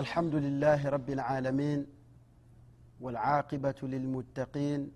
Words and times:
الحمد 0.00 0.34
لله 0.34 0.88
رب 0.88 1.10
العالمين 1.10 1.86
والعاقبة 3.00 3.74
للمتقين 3.82 4.92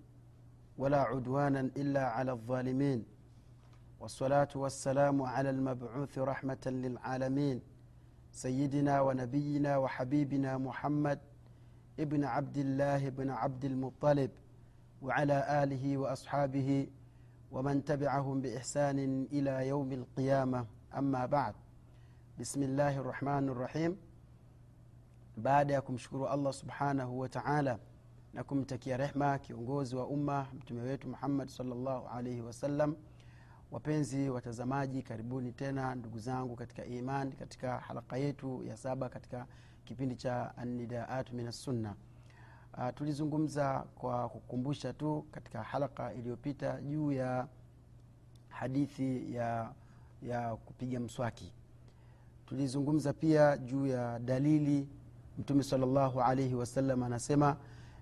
ولا 0.77 1.01
عدوانا 1.01 1.59
إلا 1.59 2.03
على 2.05 2.31
الظالمين 2.31 3.05
والصلاة 3.99 4.47
والسلام 4.55 5.21
على 5.21 5.49
المبعوث 5.49 6.17
رحمة 6.17 6.63
للعالمين 6.65 7.61
سيدنا 8.31 9.01
ونبينا 9.01 9.77
وحبيبنا 9.77 10.57
محمد 10.57 11.19
ابن 11.99 12.23
عبد 12.23 12.57
الله 12.57 13.09
بن 13.09 13.29
عبد 13.29 13.65
المطلب 13.65 14.31
وعلى 15.01 15.63
آله 15.63 15.97
وأصحابه 15.97 16.87
ومن 17.51 17.85
تبعهم 17.85 18.41
بإحسان 18.41 19.27
إلى 19.31 19.67
يوم 19.67 19.91
القيامة. 19.91 20.65
أما 20.97 21.25
بعد 21.25 21.55
بسم 22.39 22.63
الله 22.63 22.97
الرحمن 22.97 23.49
الرحيم. 23.49 23.97
Baada 25.37 25.73
ya 25.73 25.81
kumshukuru 25.81 26.27
allah 26.27 26.53
subhanahu 26.53 27.19
wataala 27.19 27.79
na 28.33 28.43
kumtakia 28.43 28.97
rehma 28.97 29.39
kiongozi 29.39 29.95
wa 29.95 30.07
umma 30.07 30.47
mtume 30.53 30.81
wetu 30.81 31.07
muhammad 31.07 31.47
salllahu 31.49 32.07
alaihi 32.07 32.41
wasallam 32.41 32.95
wapenzi 33.71 34.29
watazamaji 34.29 35.01
karibuni 35.01 35.51
tena 35.51 35.95
ndugu 35.95 36.19
zangu 36.19 36.55
katika 36.55 36.85
iman 36.85 37.31
katika 37.31 37.77
halaka 37.79 38.17
yetu 38.17 38.63
ya 38.63 38.77
saba 38.77 39.09
katika 39.09 39.45
kipindi 39.85 40.15
cha 40.15 40.57
anidaatu 40.57 41.35
min 41.35 41.47
assunna 41.47 41.95
uh, 42.77 42.89
tulizungumza 42.95 43.85
kwa 43.95 44.29
kukumbusha 44.29 44.93
tu 44.93 45.25
katika 45.31 45.63
halaka 45.63 46.13
iliyopita 46.13 46.81
juu 46.81 47.11
ya 47.11 47.47
hadithi 48.49 49.33
ya 49.35 49.73
ya 50.21 50.55
kupiga 50.55 50.99
mswaki. 50.99 51.53
Tulizungumza 52.45 53.13
pia 53.13 53.57
juu 53.57 53.87
ya 53.87 54.19
dalili 54.19 54.89
mtume 55.39 55.63
salllahu 55.63 56.21
alaihi 56.21 56.55
wasallam 56.55 57.03
anasema 57.03 57.55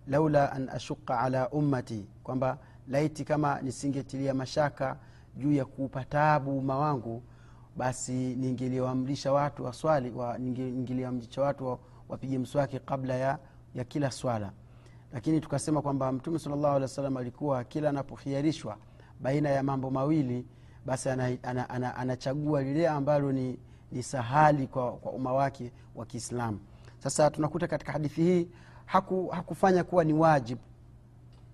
laula 0.08 0.52
an 0.52 0.70
ashuqa 0.70 1.20
ala 1.20 1.50
ummati 1.50 2.06
kwamba 2.23 2.58
laiti 2.88 3.26
kama 3.26 3.62
nisingetilia 3.62 4.34
mashaka 4.34 4.98
juu 5.38 5.54
ya 5.54 5.66
kuupa 5.66 6.06
taabu 6.06 6.58
umma 6.58 6.78
wangu 6.78 7.23
basi 7.78 8.14
ningeliwaamrisha 8.36 9.34
watu 9.34 9.64
waswali 9.66 10.11
wa, 10.11 10.38
ningeliwaamrisha 10.38 11.42
watu 11.42 11.80
wapige 12.09 12.39
mswaki 12.39 12.80
kabla 12.80 13.16
ya, 13.16 13.39
ya 13.76 13.84
kila 13.84 14.11
swala. 14.11 14.52
Lakini 15.14 15.42
tukasema 15.42 15.81
kwamba 15.81 16.11
mtume 16.11 16.39
salllahu 16.39 16.67
alehi 16.67 16.81
wasallam 16.81 17.17
alikuwa 17.17 17.64
kila 17.64 17.89
anapokhiarishwa 17.89 18.78
baina 19.22 19.50
ya 19.50 19.64
mambo 19.64 19.89
mawili 19.92 20.45
basi 20.86 21.09
anachagua 21.09 21.50
ana, 21.52 21.70
ana, 21.70 21.95
ana, 21.95 22.17
ana 22.56 22.61
lile 22.61 22.88
ambalo 22.88 23.31
ni, 23.31 23.59
ni 23.92 24.04
sahali 24.04 24.67
kwa, 24.67 24.92
kwa 24.92 25.11
umma 25.11 25.34
wake 25.34 25.72
wa 25.95 26.06
kiislamu 26.06 26.59
sasa 27.04 27.30
tunakuta 27.30 27.68
katika 27.68 27.92
hadithi 27.92 28.22
hii 28.23 28.48
haku, 28.86 29.28
hakufanya 29.28 29.84
kuwa 29.84 30.04
ni 30.04 30.14
wajib 30.14 30.58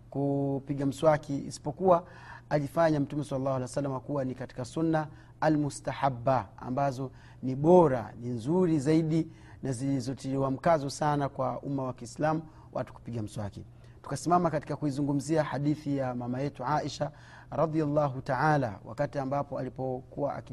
kupiga 0.09 0.85
mswaki 0.85 1.37
isipokuwa 1.37 2.03
alifanya 2.49 2.99
mtume 2.99 3.23
salllahu 3.23 3.55
alih 3.77 3.91
wa 3.91 3.99
kuwa 3.99 4.25
ni 4.25 4.35
katika 4.35 4.65
sunna 4.65 5.07
almustahaba 5.41 6.47
ambazo 6.57 7.11
ni 7.43 7.55
bora 7.55 8.13
ni 8.21 8.29
nzuri 8.29 8.79
zaidi 8.79 9.27
na 9.63 9.71
zilizotiliwa 9.71 10.51
mkazo 10.51 10.89
sana 10.89 11.29
kwa 11.29 11.59
umma 11.59 11.83
wa 11.83 11.93
kiislamu 11.93 12.41
watu 12.73 12.93
kupiga 12.93 13.21
mswaki. 13.21 13.63
Tukasimama 14.03 14.49
katika 14.49 14.75
kuizungumzia 14.75 15.43
hadithi 15.43 15.97
ya 15.97 16.15
mama 16.15 16.39
yetu 16.41 16.65
aisha 16.65 17.11
radiallahu 17.51 18.21
taala 18.21 18.79
wakati 18.85 19.19
ambapo 19.19 19.59
alipokuwa 19.59 20.43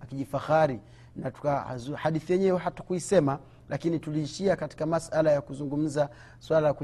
akijifahari 0.00 0.80
na 1.16 1.30
tuka, 1.30 1.78
hadithi 1.96 2.32
yenyewe 2.32 2.58
hatukuisema 2.58 3.38
lakini 3.68 3.98
tuliishia 3.98 4.56
katika 4.56 4.86
masala 4.86 5.30
ya 5.32 5.40
kuzungumza 5.40 6.10
swala 6.38 6.74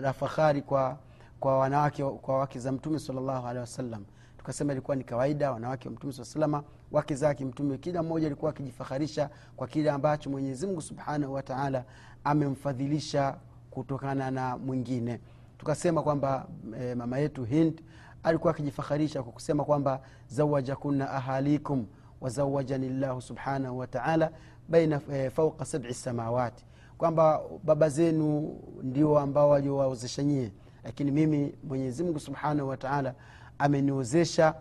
la 0.00 0.12
fahari 0.12 0.62
kwa 0.62 0.98
kwa 1.40 1.58
wanawake 1.58 2.04
kwa 2.04 2.38
wake 2.38 2.58
za 2.58 2.72
mtume 2.72 2.98
salllahu 2.98 3.46
alehi 3.46 3.60
wasallam. 3.60 4.04
Tukasema 4.38 4.72
ilikuwa 4.72 4.96
ni 4.96 5.04
kawaida 5.04 5.52
wanawake 5.52 5.88
wa 5.88 5.94
mtume 5.94 6.12
salama 6.12 6.62
wake 6.92 7.14
zake 7.14 7.44
mtume 7.44 7.78
kila 7.78 8.02
mmoja 8.02 8.26
alikuwa 8.26 8.50
akijifaharisha 8.50 9.30
kwa 9.56 9.66
kile 9.66 9.90
ambacho 9.90 10.30
mwenyezimngu 10.30 10.82
subhanahu 10.82 11.32
wataala 11.32 11.84
amemfadhilisha 12.24 13.36
kutokana 13.70 14.30
na 14.30 14.58
mwingine. 14.58 15.20
Tukasema 15.58 16.02
kwamba 16.02 16.46
e, 16.80 16.94
mama 16.94 17.18
yetu 17.18 17.44
hind 17.44 17.82
alikuwa 18.22 18.52
akijifaharisha 18.52 19.22
kwa 19.22 19.32
kusema 19.32 19.64
kwamba 19.64 20.00
zawajakunna 20.28 21.10
ahalikum 21.10 21.86
wazawajani 22.20 22.88
llahu 22.88 23.20
subhanahu 23.22 23.78
wataala 23.78 24.30
baina 24.70 25.00
e, 25.12 25.30
fauka 25.30 25.64
sabi 25.64 25.94
samawati 25.94 26.64
kwamba 26.98 27.40
baba 27.64 27.88
zenu 27.88 28.56
ndio 28.82 29.18
ambao 29.18 29.48
waliowawezesha 29.50 30.22
nyie. 30.22 30.52
Lakini 30.84 31.10
mimi 31.10 31.54
mwenyezimngu 31.64 32.20
subhanahu 32.20 32.68
wataala 32.68 33.14
ameniozesha 33.58 34.54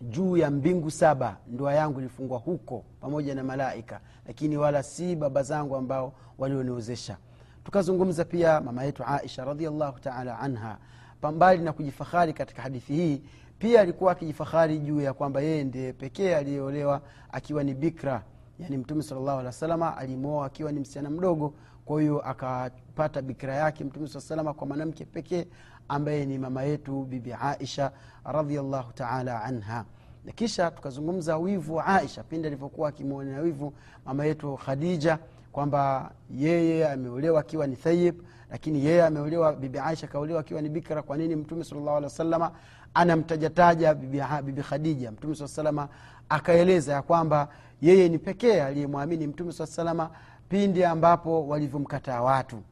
juu 0.00 0.36
ya 0.36 0.50
mbingu 0.50 0.90
saba. 0.90 1.36
Ndoa 1.48 1.74
yangu 1.74 2.00
ilifungwa 2.00 2.38
huko 2.38 2.84
pamoja 3.00 3.34
na 3.34 3.44
malaika. 3.44 4.00
Lakini 4.26 4.56
wala 4.56 4.82
si 4.82 5.16
baba 5.16 5.42
zangu 5.42 5.76
ambao 5.76 6.12
walioniozesha. 6.38 7.16
Tukazungumza 7.64 8.24
pia 8.24 8.60
mama 8.60 8.84
yetu 8.84 9.04
aisha 9.06 9.44
radiallahu 9.44 9.98
taala 10.00 10.38
anha 10.38 10.78
pambali 11.20 11.62
na 11.62 11.72
kujifahari 11.72 12.32
katika 12.32 12.62
hadithi 12.62 12.92
hii 12.94 13.22
pia 13.58 13.80
alikuwa 13.80 14.12
akijifahari 14.12 14.78
juu 14.78 15.00
ya 15.00 15.12
kwamba 15.12 15.40
yeye 15.40 15.64
ndiye 15.64 15.92
pekee 15.92 16.34
aliyeolewa 16.36 17.00
akiwa 17.32 17.64
ni 17.64 17.74
bikra 17.74 18.22
yani 18.58 18.76
mtume 18.78 19.02
salllahu 19.02 19.30
alehi 19.30 19.46
wa 19.46 19.52
salama 19.52 19.96
alimwoa 19.96 20.46
akiwa 20.46 20.72
ni 20.72 20.80
msichana 20.80 21.10
mdogo 21.10 21.54
kwa 21.84 22.00
hiyo 22.00 22.20
akapata 22.20 23.22
bikira 23.22 23.54
yake 23.54 23.84
mtume 23.84 24.08
saa 24.08 24.20
salama 24.20 24.54
kwa 24.54 24.66
mwanamke 24.66 25.04
pekee 25.04 25.46
ambaye 25.88 26.26
ni 26.26 26.38
mama 26.38 26.62
yetu 26.62 27.02
bibi 27.04 27.32
aisha 27.32 27.92
radiallahu 28.24 28.92
taala 28.92 29.42
anha. 29.44 29.84
Na 30.24 30.32
kisha 30.32 30.70
tukazungumza 30.70 31.36
wivu 31.38 31.74
wa 31.74 31.86
aisha 31.86 32.22
pindi 32.22 32.46
alivyokuwa 32.48 32.88
akimwonea 32.88 33.40
wivu 33.40 33.72
mama 34.06 34.24
yetu 34.26 34.56
khadija 34.56 35.18
kwamba 35.52 36.10
yeye 36.30 36.88
ameolewa 36.90 37.40
akiwa 37.40 37.66
ni 37.66 37.76
thayib 37.76 38.14
lakini 38.50 38.84
yeye 38.84 39.04
ameolewa 39.06 39.52
bibi 39.52 39.78
aisha 39.78 40.06
akaolewa 40.06 40.40
akiwa 40.40 40.62
ni 40.62 40.68
bikra 40.68 41.02
kwa 41.02 41.16
nini 41.16 41.36
mtume 41.36 41.64
salllahu 41.64 41.90
alehi 41.96 42.04
wa 42.04 42.10
salama 42.10 42.52
anamtajataja 42.94 43.94
bibi, 43.94 44.22
bibi 44.44 44.62
khadija. 44.62 45.10
Mtume 45.12 45.34
saa 45.34 45.48
salama 45.48 45.88
akaeleza 46.28 46.92
ya 46.92 47.02
kwamba 47.02 47.48
yeye 47.82 48.08
ni 48.08 48.18
pekee 48.18 48.62
aliyemwamini 48.62 49.26
mtume 49.26 49.52
saa 49.52 49.66
salama 49.66 50.10
pindi 50.48 50.84
ambapo 50.84 51.48
walivyomkataa 51.48 52.22
watu. 52.22 52.62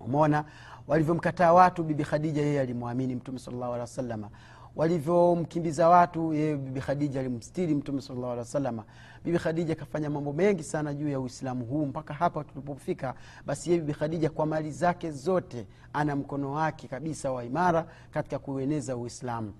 Umona 0.00 0.44
walivyomkataa 0.88 1.52
watu 1.52 1.82
bibi 1.82 2.04
khadija 2.04 2.42
yeye 2.42 2.60
alimwamini 2.60 3.14
mtume 3.14 3.38
salllahu 3.38 3.64
alehi 3.64 3.80
wasalama 3.80 4.28
walivyomkimbiza 4.76 5.88
watu 5.88 6.34
yeye 6.34 6.56
bibi 6.56 6.80
khadija 6.80 7.20
alimstiri 7.20 7.74
mtume 7.74 8.00
salllahu 8.00 8.26
alehi 8.26 8.38
wasalama 8.38 8.84
bibi 9.24 9.38
khadija 9.38 9.72
akafanya 9.72 10.10
mambo 10.10 10.32
mengi 10.32 10.62
sana 10.62 10.94
juu 10.94 11.08
ya 11.08 11.20
uislamu 11.20 11.64
huu. 11.64 11.86
Mpaka 11.86 12.14
hapa 12.14 12.44
tulipofika 12.44 13.14
basi 13.46 13.70
yeye 13.70 13.80
bibi 13.82 13.94
khadija 13.94 14.30
kwa 14.30 14.46
mali 14.46 14.70
zake 14.72 15.10
zote 15.10 15.66
ana 15.92 16.16
mkono 16.16 16.52
wake 16.52 16.88
kabisa 16.88 17.32
wa 17.32 17.44
imara 17.44 17.86
katika 18.10 18.38
kueneza 18.38 18.96
uislamu. 18.96 19.52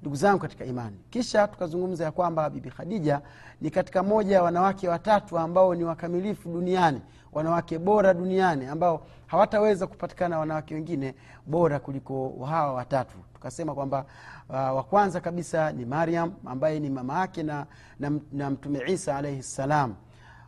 Ndugu 0.00 0.16
zangu 0.16 0.38
katika 0.38 0.64
imani 0.64 0.96
kisha 1.10 1.48
tukazungumza 1.48 2.04
ya 2.04 2.12
kwamba 2.12 2.50
bibi 2.50 2.70
khadija 2.70 3.20
ni 3.60 3.70
katika 3.70 4.02
moja 4.02 4.34
ya 4.34 4.42
wanawake 4.42 4.88
watatu 4.88 5.38
ambao 5.38 5.74
ni 5.74 5.84
wakamilifu 5.84 6.48
duniani 6.48 7.00
wanawake 7.32 7.78
bora 7.78 8.14
duniani 8.14 8.66
ambao 8.66 9.06
hawataweza 9.26 9.86
kupatikana 9.86 10.38
wanawake 10.38 10.74
wengine 10.74 11.14
bora 11.46 11.78
kuliko 11.78 12.44
hawa 12.48 12.72
watatu 12.72 13.16
tukasema 13.44 13.74
kwamba 13.74 14.04
uh, 14.48 14.54
wa 14.54 14.82
kwanza 14.82 15.20
kabisa 15.20 15.72
ni 15.72 15.84
mariam 15.84 16.32
ambaye 16.46 16.80
ni 16.80 16.90
mama 16.90 17.18
yake 17.20 17.42
na, 17.42 17.66
na, 18.00 18.12
na 18.32 18.50
mtume 18.50 18.82
isa 18.86 19.16
alaihi 19.16 19.42
ssalam 19.42 19.94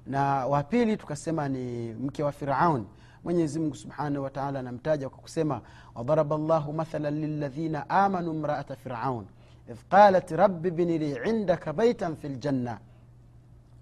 na 0.07 0.47
wa 0.47 0.63
pili 0.63 0.97
tukasema 0.97 1.49
ni 1.49 1.93
mke 1.95 2.23
wa 2.23 2.33
firaun. 2.33 2.87
Mwenyezi 3.25 3.61
mungu 3.61 3.75
subhanahu 3.75 4.25
wataala 4.25 4.59
anamtaja 4.61 5.09
kwa 5.09 5.19
kusema 5.19 5.61
wadaraba 5.95 6.39
llahu 6.39 6.73
mathalan 6.73 7.21
liladhina 7.21 7.91
amanu 7.91 8.33
mraata 8.35 8.77
firaun. 8.77 9.27
Idh 9.71 9.79
qalat 9.91 10.31
rabbi 10.31 10.71
bni 10.71 10.99
li 10.99 11.19
indaka 11.29 11.73
baitan 11.73 12.17
fi 12.17 12.29
ljanna 12.29 12.79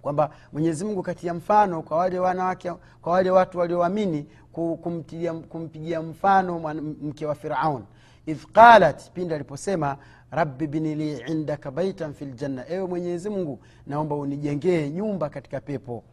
kwamba 0.02 0.30
mwenyezi 0.52 0.84
mungu 0.84 1.02
katia 1.02 1.34
mfano 1.34 1.82
kwa 1.82 1.96
wale 1.98 2.18
wanawake 2.18 2.72
kwa 3.02 3.12
wale 3.12 3.30
watu 3.30 3.58
walioamini 3.58 4.26
kumpigia 5.48 6.02
mfano 6.02 6.74
mke 7.02 7.26
wa 7.26 7.34
firaun 7.34 7.84
idh 8.26 8.44
qalat 8.52 9.10
pindi 9.10 9.34
aliposema 9.34 9.96
rabbi 10.30 10.66
binili 10.66 11.18
indaka 11.28 11.70
baitan 11.70 12.14
fi 12.14 12.24
ljanna 12.24 12.68
ewe 12.68 12.86
mwenyezi 12.88 13.30
mungu 13.30 13.58
naomba 13.86 14.14
unijengee 14.16 14.90
nyumba 14.90 15.28
katika 15.30 15.60
pepo. 15.60 16.04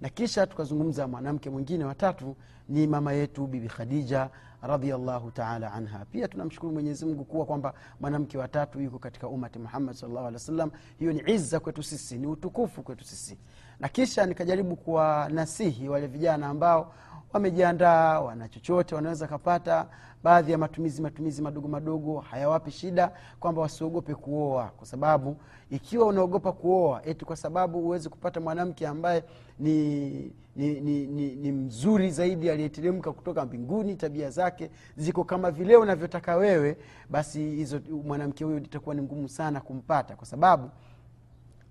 Na 0.00 0.08
kisha 0.08 0.46
tukazungumza 0.46 1.08
mwanamke 1.08 1.50
mwingine 1.50 1.84
watatu 1.84 2.36
ni 2.68 2.86
mama 2.86 3.12
yetu 3.12 3.46
bibi 3.46 3.68
khadija 3.68 4.30
radiallahu 4.62 5.30
taala 5.30 5.72
anha. 5.72 6.04
Pia 6.04 6.28
tunamshukuru 6.28 6.72
mwenyezimngu 6.72 7.24
kuwa 7.24 7.46
kwamba 7.46 7.74
mwanamke 8.00 8.38
watatu 8.38 8.80
yuko 8.80 8.98
katika 8.98 9.28
umati 9.28 9.58
muhammad 9.58 9.94
salllahu 9.94 10.18
alehi 10.26 10.34
wa 10.34 10.40
sallam 10.40 10.70
hiyo 10.98 11.12
ni 11.12 11.22
izza 11.32 11.60
kwetu 11.60 11.82
sisi 11.82 12.18
ni 12.18 12.26
utukufu 12.26 12.82
kwetu 12.82 13.04
sisi. 13.04 13.38
Na 13.80 13.88
kisha 13.88 14.26
nikajaribu 14.26 14.76
kuwanasihi 14.76 15.88
wale 15.88 16.06
vijana 16.06 16.46
ambao 16.46 16.94
wamejiandaa 17.32 18.20
wana 18.20 18.48
chochote 18.48 18.94
wanaweza 18.94 19.26
kapata. 19.26 19.86
Baadhi 20.24 20.52
ya 20.52 20.58
matumizi 20.58 21.02
matumizi 21.02 21.42
madogo 21.42 21.68
madogo 21.68 22.20
hayawapi 22.20 22.70
shida 22.70 23.12
kwamba 23.40 23.60
wasiogope 23.62 24.14
kuoa 24.14 24.64
kwa 24.76 24.86
sababu 24.86 25.36
ikiwa 25.70 26.06
unaogopa 26.06 26.52
kuoa 26.52 27.06
eti 27.06 27.24
kwa 27.24 27.36
sababu 27.36 27.80
huwezi 27.80 28.08
kupata 28.08 28.40
mwanamke 28.40 28.86
ambaye 28.86 29.24
ni 29.58 30.32
ni, 30.56 30.80
ni, 30.80 31.06
ni, 31.06 31.34
ni 31.34 31.52
mzuri 31.52 32.10
zaidi 32.10 32.50
aliyeteremka 32.50 33.12
kutoka 33.12 33.44
mbinguni 33.44 33.96
tabia 33.96 34.30
zake 34.30 34.70
ziko 34.96 35.24
kama 35.24 35.50
vile 35.50 35.76
unavyotaka 35.76 36.36
wewe 36.36 36.76
basi 37.10 37.38
hizo 37.50 37.80
mwanamke 38.04 38.44
huyo 38.44 38.58
itakuwa 38.58 38.94
ni 38.94 39.02
ngumu 39.02 39.28
sana 39.28 39.60
kumpata 39.60 40.16
kwa 40.16 40.26
sababu 40.26 40.70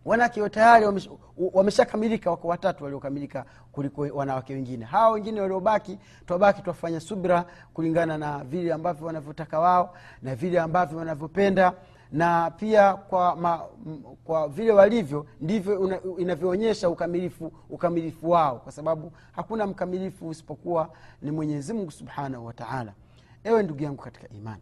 wanawake 0.05 0.49
tayari 0.49 0.85
wameshakamilika 1.53 2.31
wako 2.31 2.47
watatu 2.47 2.83
waliokamilika 2.83 3.45
kuliko 3.71 4.01
wanawake 4.01 4.53
wengine. 4.53 4.85
Hawa 4.85 5.09
wengine 5.11 5.41
waliobaki 5.41 5.97
twabaki 6.25 6.61
twafanya 6.61 6.99
subra 6.99 7.45
kulingana 7.73 8.17
na 8.17 8.43
vile 8.43 8.73
ambavyo 8.73 9.07
wanavyotaka 9.07 9.59
wao 9.59 9.95
na 10.21 10.35
vile 10.35 10.59
ambavyo 10.59 10.97
wanavyopenda 10.97 11.73
na 12.11 12.51
pia 12.51 12.93
kwa, 12.93 13.35
ma, 13.35 13.61
m- 13.85 14.03
kwa 14.23 14.47
vile 14.47 14.71
walivyo 14.71 15.25
ndivyo 15.41 15.99
inavyoonyesha 16.17 16.89
ukamilifu 16.89 17.51
ukamilifu 17.69 18.29
wao 18.29 18.55
kwa 18.59 18.71
sababu 18.71 19.11
hakuna 19.31 19.67
mkamilifu 19.67 20.31
isipokuwa 20.31 20.89
ni 21.21 21.31
mwenyezimungu 21.31 21.91
subhanahu 21.91 22.45
wataala 22.45 22.93
ewe 23.43 23.63
ndugu 23.63 23.83
yangu 23.83 24.01
katika 24.01 24.29
imani 24.29 24.61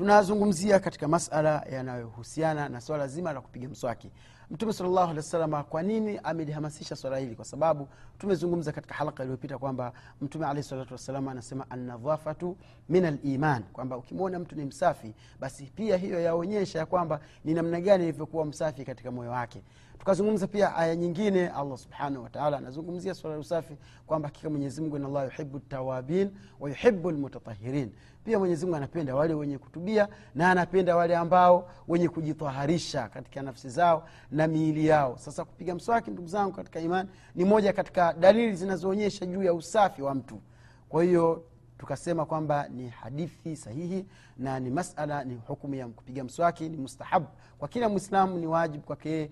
tunazungumzia 0.00 0.80
katika 0.80 1.08
masala 1.08 1.66
yanayohusiana 1.72 2.68
na 2.68 2.80
swala 2.80 3.06
zima 3.08 3.32
la 3.32 3.40
kupiga 3.40 3.68
mswaki. 3.68 4.10
Mtume 4.50 4.72
salllahu 4.72 5.00
alehi 5.04 5.16
wasalama 5.16 5.62
kwa 5.64 5.82
nini 5.82 6.20
amelihamasisha 6.22 6.96
swala 6.96 7.18
hili? 7.18 7.36
Kwa 7.36 7.44
sababu 7.44 7.88
tumezungumza 8.18 8.72
katika 8.72 8.94
halaka 8.94 9.22
iliyopita 9.22 9.58
kwamba 9.58 9.92
mtume 10.20 10.46
alehi 10.46 10.66
salatu 10.68 10.94
wassalam 10.94 11.28
anasema 11.28 11.70
annadhafatu 11.70 12.56
min 12.88 13.04
aliman 13.04 13.62
kwamba 13.62 13.96
ukimwona 13.96 14.38
mtu 14.38 14.56
ni 14.56 14.64
msafi 14.64 15.14
basi 15.40 15.64
pia 15.76 15.96
hiyo 15.96 16.20
yaonyesha 16.20 16.78
ya 16.78 16.86
kwamba 16.86 17.20
ni 17.44 17.54
namna 17.54 17.80
gani 17.80 18.04
ilivyokuwa 18.04 18.44
msafi 18.46 18.84
katika 18.84 19.10
moyo 19.10 19.30
wake 19.30 19.62
tukazungumza 20.00 20.46
pia 20.46 20.76
aya 20.76 20.96
nyingine 20.96 21.48
allah 21.48 21.78
subhanahu 21.78 22.24
wataala 22.24 22.58
anazungumzia 22.58 23.14
swala 23.14 23.36
la 23.36 23.40
usafi 23.40 23.76
kwamba 24.06 24.28
hakika 24.28 24.50
mwenyezimungu 24.50 24.96
inallah 24.96 25.24
yuhibu 25.24 25.60
tawabin 25.60 26.30
wa 26.60 26.68
yuhibu 26.70 27.10
lmutatahirin 27.10 27.92
pia 28.24 28.38
mwenyezimungu 28.38 28.76
anapenda 28.76 29.14
wale 29.14 29.34
wenye 29.34 29.58
kutubia 29.58 30.08
na 30.34 30.50
anapenda 30.50 30.96
wale 30.96 31.16
ambao 31.16 31.70
wenye 31.88 32.08
kujitaharisha 32.08 33.08
katika 33.08 33.42
nafsi 33.42 33.68
zao 33.68 34.08
na 34.30 34.46
miili 34.46 34.86
yao. 34.86 35.18
Sasa 35.18 35.44
kupiga 35.44 35.74
mswaki 35.74 36.10
ndugu 36.10 36.28
zangu 36.28 36.52
katika 36.52 36.80
imani 36.80 37.08
ni 37.34 37.44
moja 37.44 37.72
katika 37.72 38.12
dalili 38.12 38.56
zinazoonyesha 38.56 39.26
juu 39.26 39.42
ya 39.42 39.54
usafi 39.54 40.02
wa 40.02 40.14
mtu. 40.14 40.40
Kwa 40.88 41.04
hiyo 41.04 41.44
tukasema 41.80 42.26
kwamba 42.26 42.68
ni 42.68 42.88
hadithi 42.88 43.56
sahihi 43.56 44.06
na 44.38 44.60
ni 44.60 44.70
masala 44.70 45.24
ni 45.24 45.34
hukumu 45.34 45.74
ya 45.74 45.88
kupiga 45.88 46.24
mswaki 46.24 46.68
ni 46.68 46.76
mustahabu 46.76 47.26
kwa 47.58 47.68
kila 47.68 47.88
mwislamu 47.88 48.38
ni 48.38 48.46
wajibu 48.46 48.84
kwake 48.84 49.30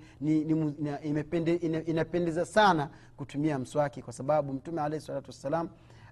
inapendeza 1.87 2.45
sana 2.47 2.91
kutumia 3.17 3.59
mswaki 3.59 4.03
kwa 4.03 4.13
sababu 4.13 4.53
mtume 4.53 4.83
alahi 4.83 5.01
salatu 5.01 5.27
wassalam 5.31 5.69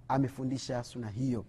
amefundisha 0.09 0.85
suna 0.85 1.09
hiyo. 1.09 1.45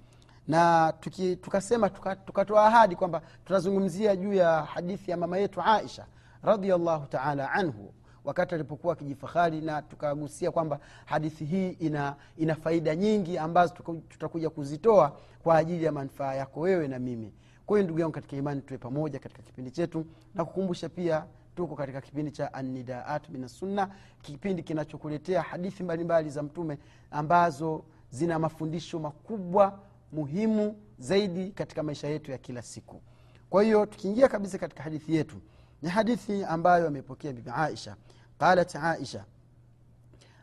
Na 0.47 0.93
tuki, 0.99 1.35
tukasema 1.35 1.89
tukatoa 1.89 2.45
tuka 2.45 2.65
ahadi 2.65 2.95
kwamba 2.95 3.21
tutazungumzia 3.45 4.15
juu 4.15 4.33
ya 4.33 4.61
hadithi 4.61 5.11
ya 5.11 5.17
mama 5.17 5.37
yetu 5.37 5.61
aisha 5.61 6.05
radiallahu 6.43 7.05
taala 7.05 7.51
anhu 7.51 7.93
wakati 8.27 8.55
alipokuwa 8.55 8.93
akijifahari 8.93 9.61
na 9.61 9.81
tukagusia 9.81 10.51
kwamba 10.51 10.79
hadithi 11.05 11.45
hii 11.45 11.69
ina, 11.69 12.15
ina 12.37 12.55
faida 12.55 12.95
nyingi 12.95 13.37
ambazo 13.37 13.73
tutakuja 14.09 14.49
kuzitoa 14.49 15.17
kwa 15.43 15.57
ajili 15.57 15.83
ya 15.85 15.91
manufaa 15.91 16.33
yako 16.33 16.59
wewe 16.59 16.87
na 16.87 16.99
mimi. 16.99 17.33
Kwa 17.65 17.77
hiyo 17.77 17.83
ndugu 17.85 17.99
yangu 17.99 18.13
katika 18.13 18.35
imani 18.35 18.61
tuwe 18.61 18.77
pamoja 18.77 19.19
katika 19.19 19.41
kipindi 19.41 19.71
chetu. 19.71 20.05
Na 20.35 20.45
kukumbusha 20.45 20.89
pia 20.89 21.25
tuko 21.55 21.75
katika 21.75 22.01
kipindi 22.01 22.31
cha 22.31 22.53
anidaat 22.53 23.29
minassunna 23.29 23.89
kipindi 24.21 24.63
kinachokuletea 24.63 25.41
hadithi 25.41 25.83
mbalimbali 25.83 26.29
za 26.29 26.43
mtume 26.43 26.77
ambazo 27.11 27.83
zina 28.09 28.39
mafundisho 28.39 28.99
makubwa 28.99 29.79
muhimu 30.11 30.75
zaidi 30.99 31.51
katika 31.51 31.83
maisha 31.83 32.07
yetu 32.07 32.31
ya 32.31 32.37
kila 32.37 32.61
siku. 32.61 33.01
Kwa 33.49 33.63
hiyo 33.63 33.85
tukiingia 33.85 34.27
kabisa 34.27 34.57
katika 34.57 34.83
hadithi 34.83 35.15
yetu 35.15 35.35
ni 35.81 35.89
hadithi 35.89 36.43
ambayo 36.43 36.87
amepokea 36.87 37.33
bibi 37.33 37.49
aisha 37.55 37.95
qalat 38.39 38.75
aisha. 38.75 39.25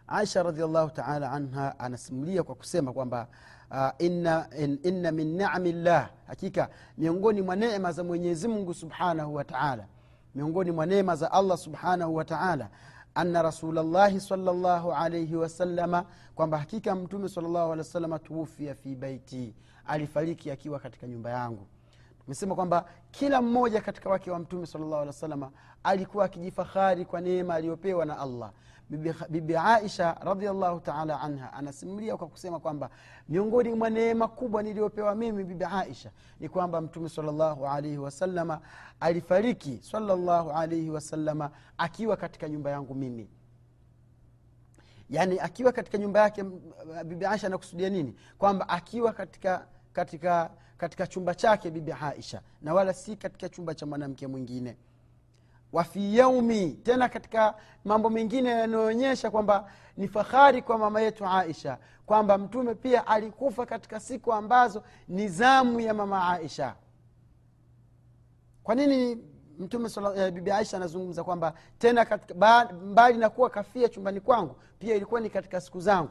Aisha 0.06 0.42
radiallahu 0.42 0.90
taala 0.90 1.32
anha 1.32 1.78
anasimulia 1.78 2.42
kwa 2.42 2.54
kusema 2.54 2.92
kwamba 2.92 3.28
uh, 3.70 3.88
inna, 3.98 4.46
in, 4.58 4.78
inna 4.82 5.12
min 5.12 5.36
nami 5.36 5.72
llah 5.72 6.10
hakika 6.26 6.68
miongoni 6.98 7.42
mwa 7.42 7.56
neema 7.56 7.92
za 7.92 8.04
mwenyezi 8.04 8.48
mungu 8.48 8.74
subhanahu 8.74 9.34
wa 9.34 9.44
taala 9.44 9.86
miongoni 10.34 10.70
mwa 10.70 10.86
neema 10.86 11.16
za 11.16 11.32
allah 11.32 11.58
subhanahu 11.58 12.14
wa 12.14 12.24
taala 12.24 12.68
anna 13.14 13.42
rasulllahi 13.42 14.20
salllahu 14.20 14.92
alaihi 14.92 15.36
wasalama 15.36 16.04
kwamba 16.34 16.58
hakika 16.58 16.94
mtume 16.94 17.28
salllahu 17.28 17.72
alehi 17.72 17.78
wasalama 17.78 18.18
tuufia 18.18 18.74
fi 18.74 18.94
baiti 18.94 19.54
alifariki 19.86 20.50
akiwa 20.50 20.78
katika 20.80 21.06
nyumba 21.06 21.30
yangu 21.30 21.66
tumesema 22.24 22.54
kwamba 22.54 22.84
kila 23.10 23.42
mmoja 23.42 23.80
katika 23.80 24.10
wake 24.10 24.30
wa 24.30 24.38
mtume 24.38 24.66
salllahu 24.66 24.94
alehi 24.94 25.06
wasalama 25.06 25.50
alikuwa 25.82 26.24
akijifahari 26.24 27.04
kwa 27.04 27.20
neema 27.20 27.54
aliyopewa 27.54 28.04
na 28.04 28.18
allah. 28.18 28.52
Bibi, 28.90 29.14
bibi 29.28 29.56
aisha 29.56 30.16
radiallahu 30.20 30.80
taala 30.80 31.20
anha 31.20 31.52
anasimulia 31.52 32.16
kwa 32.16 32.28
kusema 32.28 32.60
kwamba 32.60 32.90
miongoni 33.28 33.74
mwa 33.74 33.90
neema 33.90 34.28
kubwa 34.28 34.62
niliyopewa 34.62 35.14
mimi 35.14 35.44
bibi 35.44 35.64
aisha 35.64 36.10
ni 36.40 36.48
kwamba 36.48 36.80
mtume 36.80 37.08
salllahu 37.08 37.66
alaihi 37.66 37.98
wasalama 37.98 38.60
alifariki 39.00 39.78
salllahu 39.82 40.50
alaihi 40.50 40.90
wasalama 40.90 41.50
akiwa 41.78 42.16
katika 42.16 42.48
nyumba 42.48 42.70
yangu 42.70 42.94
mimi. 42.94 43.30
Yaani 45.10 45.38
akiwa 45.40 45.72
katika 45.72 45.98
nyumba 45.98 46.20
yake 46.20 46.44
bibi 47.04 47.26
aisha 47.26 47.46
anakusudia 47.46 47.90
nini? 47.90 48.16
Kwamba 48.38 48.68
akiwa 48.68 49.12
katika 49.12 49.66
katika 49.94 50.50
katika 50.78 51.06
chumba 51.06 51.34
chake 51.34 51.70
bibi 51.70 51.92
aisha 51.92 52.40
na 52.62 52.74
wala 52.74 52.92
si 52.94 53.16
katika 53.16 53.48
chumba 53.48 53.74
cha 53.74 53.86
mwanamke 53.86 54.26
mwingine. 54.26 54.76
Wafi 55.72 56.16
yaumi 56.18 56.72
tena 56.72 57.08
katika 57.08 57.54
mambo 57.84 58.10
mengine 58.10 58.48
yanayoonyesha 58.50 59.30
kwamba 59.30 59.70
ni 59.96 60.08
fahari 60.08 60.62
kwa 60.62 60.78
mama 60.78 61.00
yetu 61.00 61.26
aisha 61.26 61.78
kwamba 62.06 62.38
mtume 62.38 62.74
pia 62.74 63.06
alikufa 63.06 63.66
katika 63.66 64.00
siku 64.00 64.32
ambazo 64.32 64.82
ni 65.08 65.28
zamu 65.28 65.80
ya 65.80 65.94
mama 65.94 66.28
aisha. 66.28 66.74
Kwa 68.62 68.74
nini 68.74 69.18
mtume 69.58 69.88
eh, 70.16 70.32
bibi 70.32 70.50
aisha 70.50 70.76
anazungumza 70.76 71.24
kwamba 71.24 71.54
tena 71.78 72.04
katika, 72.04 72.34
ba, 72.34 72.72
mbali 72.72 73.18
na 73.18 73.30
kuwa 73.30 73.50
kafia 73.50 73.88
chumbani 73.88 74.20
kwangu 74.20 74.56
pia 74.78 74.94
ilikuwa 74.94 75.20
ni 75.20 75.30
katika 75.30 75.60
siku 75.60 75.80
zangu? 75.80 76.10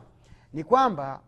Ni 0.54 0.64
kwamba 0.64 1.22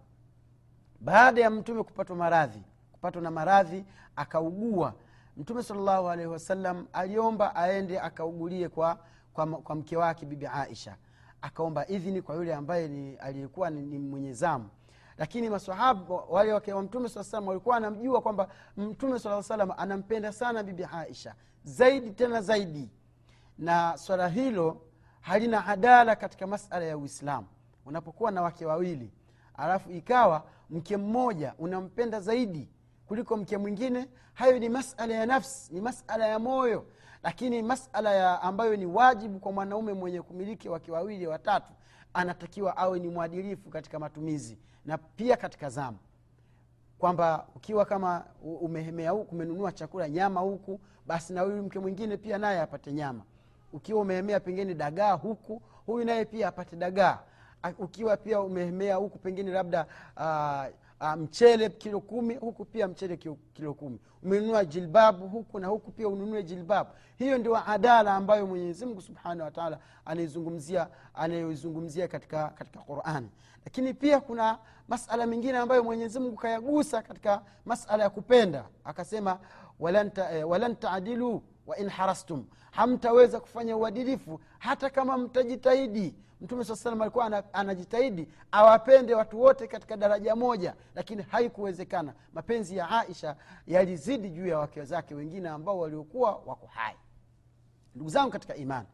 baada 0.99 1.41
ya 1.41 1.49
mtume 1.49 1.83
kupatwa 1.83 2.15
maradhi 2.15 2.61
kupatwa 3.05 3.21
na 3.21 3.31
maradhi 3.31 3.85
akaugua. 4.15 4.93
Mtume 5.37 5.63
salllahu 5.63 6.09
alaihi 6.09 6.31
wasallam 6.31 6.87
aliomba 6.93 7.55
aende 7.55 7.99
akaugulie 7.99 8.69
kwa, 8.69 8.99
kwa, 9.33 9.45
kwa 9.47 9.75
mke 9.75 9.97
wake 9.97 10.25
bibi 10.25 10.47
aisha. 10.47 10.95
Akaomba 11.41 11.87
idhini 11.87 12.21
kwa 12.21 12.35
yule 12.35 12.53
ambaye 12.55 12.87
ni 12.87 13.15
aliyekuwa 13.15 13.69
ni, 13.69 13.81
ni 13.81 13.99
mwenye 13.99 14.33
zamu. 14.33 14.69
Lakini 15.17 15.49
masahaba 15.49 16.15
wale 16.15 16.53
wake 16.53 16.73
wa 16.73 16.81
mtume 16.81 17.09
saa 17.09 17.23
salam 17.23 17.47
walikuwa 17.47 17.77
anamjua 17.77 18.21
kwamba 18.21 18.47
mtume 18.77 19.19
saa 19.19 19.43
salam 19.43 19.71
anampenda 19.77 20.31
sana 20.31 20.63
bibi 20.63 20.87
aisha. 20.93 21.35
Zaidi 21.63 22.11
tena 22.11 22.41
zaidi. 22.41 22.89
Na 23.57 23.97
swala 23.97 24.27
hilo 24.27 24.81
halina 25.21 25.65
adala 25.67 26.15
katika 26.15 26.47
masala 26.47 26.85
ya 26.85 26.97
uislamu. 26.97 27.47
Unapokuwa 27.85 28.31
na 28.31 28.41
wake 28.41 28.65
wawili 28.65 29.11
alafu 29.57 29.91
ikawa 29.91 30.43
mke 30.69 30.97
mmoja 30.97 31.53
unampenda 31.59 32.19
zaidi 32.19 32.69
kuliko 33.05 33.37
mke 33.37 33.57
mwingine. 33.57 34.07
Hayo 34.33 34.59
ni 34.59 34.69
masala 34.69 35.13
ya 35.13 35.25
nafsi 35.25 35.73
ni 35.73 35.81
masala 35.81 36.27
ya 36.27 36.39
moyo 36.39 36.85
lakini 37.25 37.61
masala 37.61 38.13
ya 38.13 38.41
ambayo 38.41 38.75
ni 38.75 38.85
wajibu 38.85 39.39
kwa 39.39 39.51
mwanaume 39.51 39.93
mwenye 39.93 40.21
kumiliki 40.21 40.69
wake 40.69 40.91
wawili 40.91 41.27
watatu 41.27 41.73
anatakiwa 42.13 42.77
awe 42.77 42.99
ni 42.99 43.09
mwadilifu 43.09 43.69
katika 43.69 43.99
matumizi 43.99 44.57
na 44.85 44.97
pia 44.97 45.37
katika 45.37 45.69
zamu. 45.69 45.97
Kwamba 46.99 47.47
ukiwa 47.55 47.85
kama 47.85 48.25
umehemea 48.61 49.11
huku 49.11 49.35
umenunua 49.35 49.71
chakula 49.71 50.09
nyama 50.09 50.39
huku 50.41 50.79
basi 51.07 51.33
na 51.33 51.41
huyu 51.41 51.63
mke 51.63 51.79
mwingine 51.79 52.17
pia 52.17 52.37
naye 52.37 52.61
apate 52.61 52.91
nyama. 52.93 53.23
Ukiwa 53.73 54.01
umehemea 54.01 54.39
pengine 54.39 54.73
dagaa 54.73 55.13
huku 55.13 55.61
huyu 55.85 56.05
naye 56.05 56.25
pia 56.25 56.47
apate 56.47 56.75
dagaa 56.75 57.19
ukiwa 57.79 58.17
pia 58.17 58.39
umehemea 58.41 58.95
huku 58.95 59.17
pengine 59.19 59.51
labda 59.51 59.85
uh, 60.17 60.65
uh, 61.01 61.13
mchele 61.13 61.69
kilo 61.69 61.99
kumi 61.99 62.35
huku 62.35 62.65
pia 62.65 62.87
mchele 62.87 63.17
kilo, 63.53 63.73
kumi. 63.73 63.99
Umenunua 64.23 64.65
jilbabu 64.65 65.27
huku 65.27 65.59
na 65.59 65.67
huku 65.67 65.91
pia 65.91 66.07
ununue 66.07 66.43
jilbabu. 66.43 66.89
Hiyo 67.17 67.37
ndio 67.37 67.69
adala 67.69 68.15
ambayo 68.15 68.47
mwenyezimngu 68.47 69.01
subhanahu 69.01 69.41
wataala 69.41 69.79
anaizungumzia 70.05 70.87
anayoizungumzia 71.13 72.07
katika, 72.07 72.49
katika 72.49 72.79
qurani 72.79 73.29
lakini 73.65 73.93
pia 73.93 74.19
kuna 74.19 74.57
masala 74.87 75.25
mengine 75.27 75.57
ambayo 75.57 75.83
mwenyezimngu 75.83 76.35
kayagusa 76.35 77.01
katika 77.01 77.41
masala 77.65 78.03
ya 78.03 78.09
kupenda. 78.09 78.65
Akasema 78.83 79.39
walan, 79.79 80.11
ta, 80.11 80.31
eh, 80.31 80.49
wain 81.67 81.89
harastum 81.89 82.45
hamtaweza 82.71 83.39
kufanya 83.39 83.77
uadilifu 83.77 84.39
hata 84.59 84.89
kama 84.89 85.17
mtajitahidi. 85.17 86.15
Mtume 86.41 86.63
saa 86.65 86.75
salam 86.75 87.01
alikuwa 87.01 87.53
anajitahidi 87.53 88.27
awapende 88.51 89.15
watu 89.15 89.41
wote 89.41 89.67
katika 89.67 89.97
daraja 89.97 90.35
moja 90.35 90.75
lakini 90.95 91.23
haikuwezekana. 91.23 92.13
Mapenzi 92.33 92.77
ya 92.77 92.89
aisha 92.89 93.35
yalizidi 93.67 94.29
juu 94.29 94.47
ya 94.47 94.59
wake 94.59 94.83
zake 94.83 95.15
wengine 95.15 95.49
ambao 95.49 95.79
waliokuwa 95.79 96.31
wako 96.45 96.67
hai. 96.67 96.95
Ndugu 97.95 98.09
zangu 98.09 98.31
katika 98.31 98.55
imani 98.55 98.87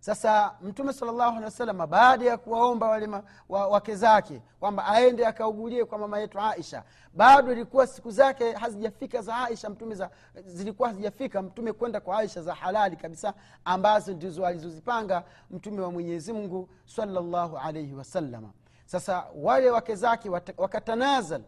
sasa 0.00 0.54
mtume 0.62 0.92
salllahu 0.92 1.30
alehi 1.30 1.44
wasalama 1.44 1.86
baada 1.86 2.24
ya 2.24 2.36
kuwaomba 2.38 2.88
wale 2.88 3.08
wa, 3.48 3.66
wake 3.66 3.96
zake 3.96 4.42
kwamba 4.60 4.86
aende 4.86 5.26
akaugulie 5.26 5.84
kwa 5.84 5.98
mama 5.98 6.18
yetu 6.18 6.40
aisha 6.40 6.84
bado 7.14 7.52
ilikuwa 7.52 7.86
siku 7.86 8.10
zake 8.10 8.52
hazijafika 8.52 9.22
za 9.22 9.36
aisha 9.36 9.70
mtume 9.70 9.94
za, 9.94 10.10
zilikuwa 10.44 10.88
hazijafika 10.88 11.42
mtume 11.42 11.72
kwenda 11.72 12.00
kwa 12.00 12.18
aisha 12.18 12.42
za 12.42 12.54
halali 12.54 12.96
kabisa 12.96 13.34
ambazo 13.64 14.12
ndizo 14.12 14.46
alizozipanga 14.46 15.24
mtume 15.50 15.80
wa 15.80 15.92
mwenyezi 15.92 16.32
mungu 16.32 16.68
salllahu 16.84 17.58
alaihi 17.58 17.94
wasalama 17.94 18.50
sasa 18.86 19.24
wale 19.36 19.70
wake 19.70 19.94
zake 19.94 20.30
wakatanazal 20.56 21.42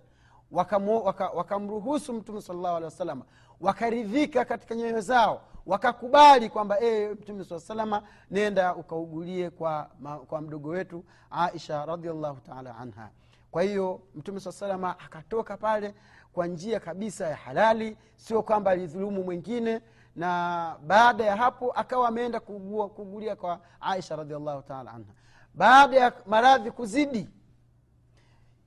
wakamruhusu 0.50 1.06
waka, 1.06 1.28
waka 1.28 1.59
mtume 1.59 2.40
salllahu 2.42 2.76
alehi 2.76 2.85
wasalama 2.85 3.25
wakaridhika 3.61 4.44
katika 4.44 4.75
nyoyo 4.75 5.00
zao 5.00 5.40
wakakubali 5.66 6.50
kwamba 6.50 6.81
e, 6.81 7.09
mtume 7.09 7.45
saa 7.45 7.61
salama 7.61 8.02
nenda 8.31 8.75
ukaugulie 8.75 9.50
kwa, 9.50 9.90
kwa 10.28 10.40
mdogo 10.40 10.69
wetu 10.69 11.04
aisha 11.31 11.87
radiallahu 11.87 12.40
taala 12.40 12.76
anha. 12.76 13.11
Kwa 13.50 13.62
hiyo 13.62 14.00
mtume 14.14 14.40
saa 14.40 14.52
salama 14.52 14.99
akatoka 14.99 15.57
pale 15.57 15.95
kwa 16.33 16.47
njia 16.47 16.81
kabisa 16.81 17.26
ya 17.28 17.37
halali 17.37 17.97
sio 18.16 18.42
kwamba 18.42 18.71
alidhulumu 18.71 19.25
mwingine. 19.25 19.81
Na 20.16 20.76
baada 20.87 21.25
ya 21.25 21.37
hapo 21.37 21.71
akawa 21.73 22.09
ameenda 22.09 22.40
kuugulia 22.40 23.37
kwa 23.37 23.61
aisha 23.81 24.16
radiallahu 24.16 24.62
taala 24.62 24.90
anha. 24.92 25.12
Baada 25.54 25.97
ya 25.97 26.12
maradhi 26.26 26.71
kuzidi 26.71 27.28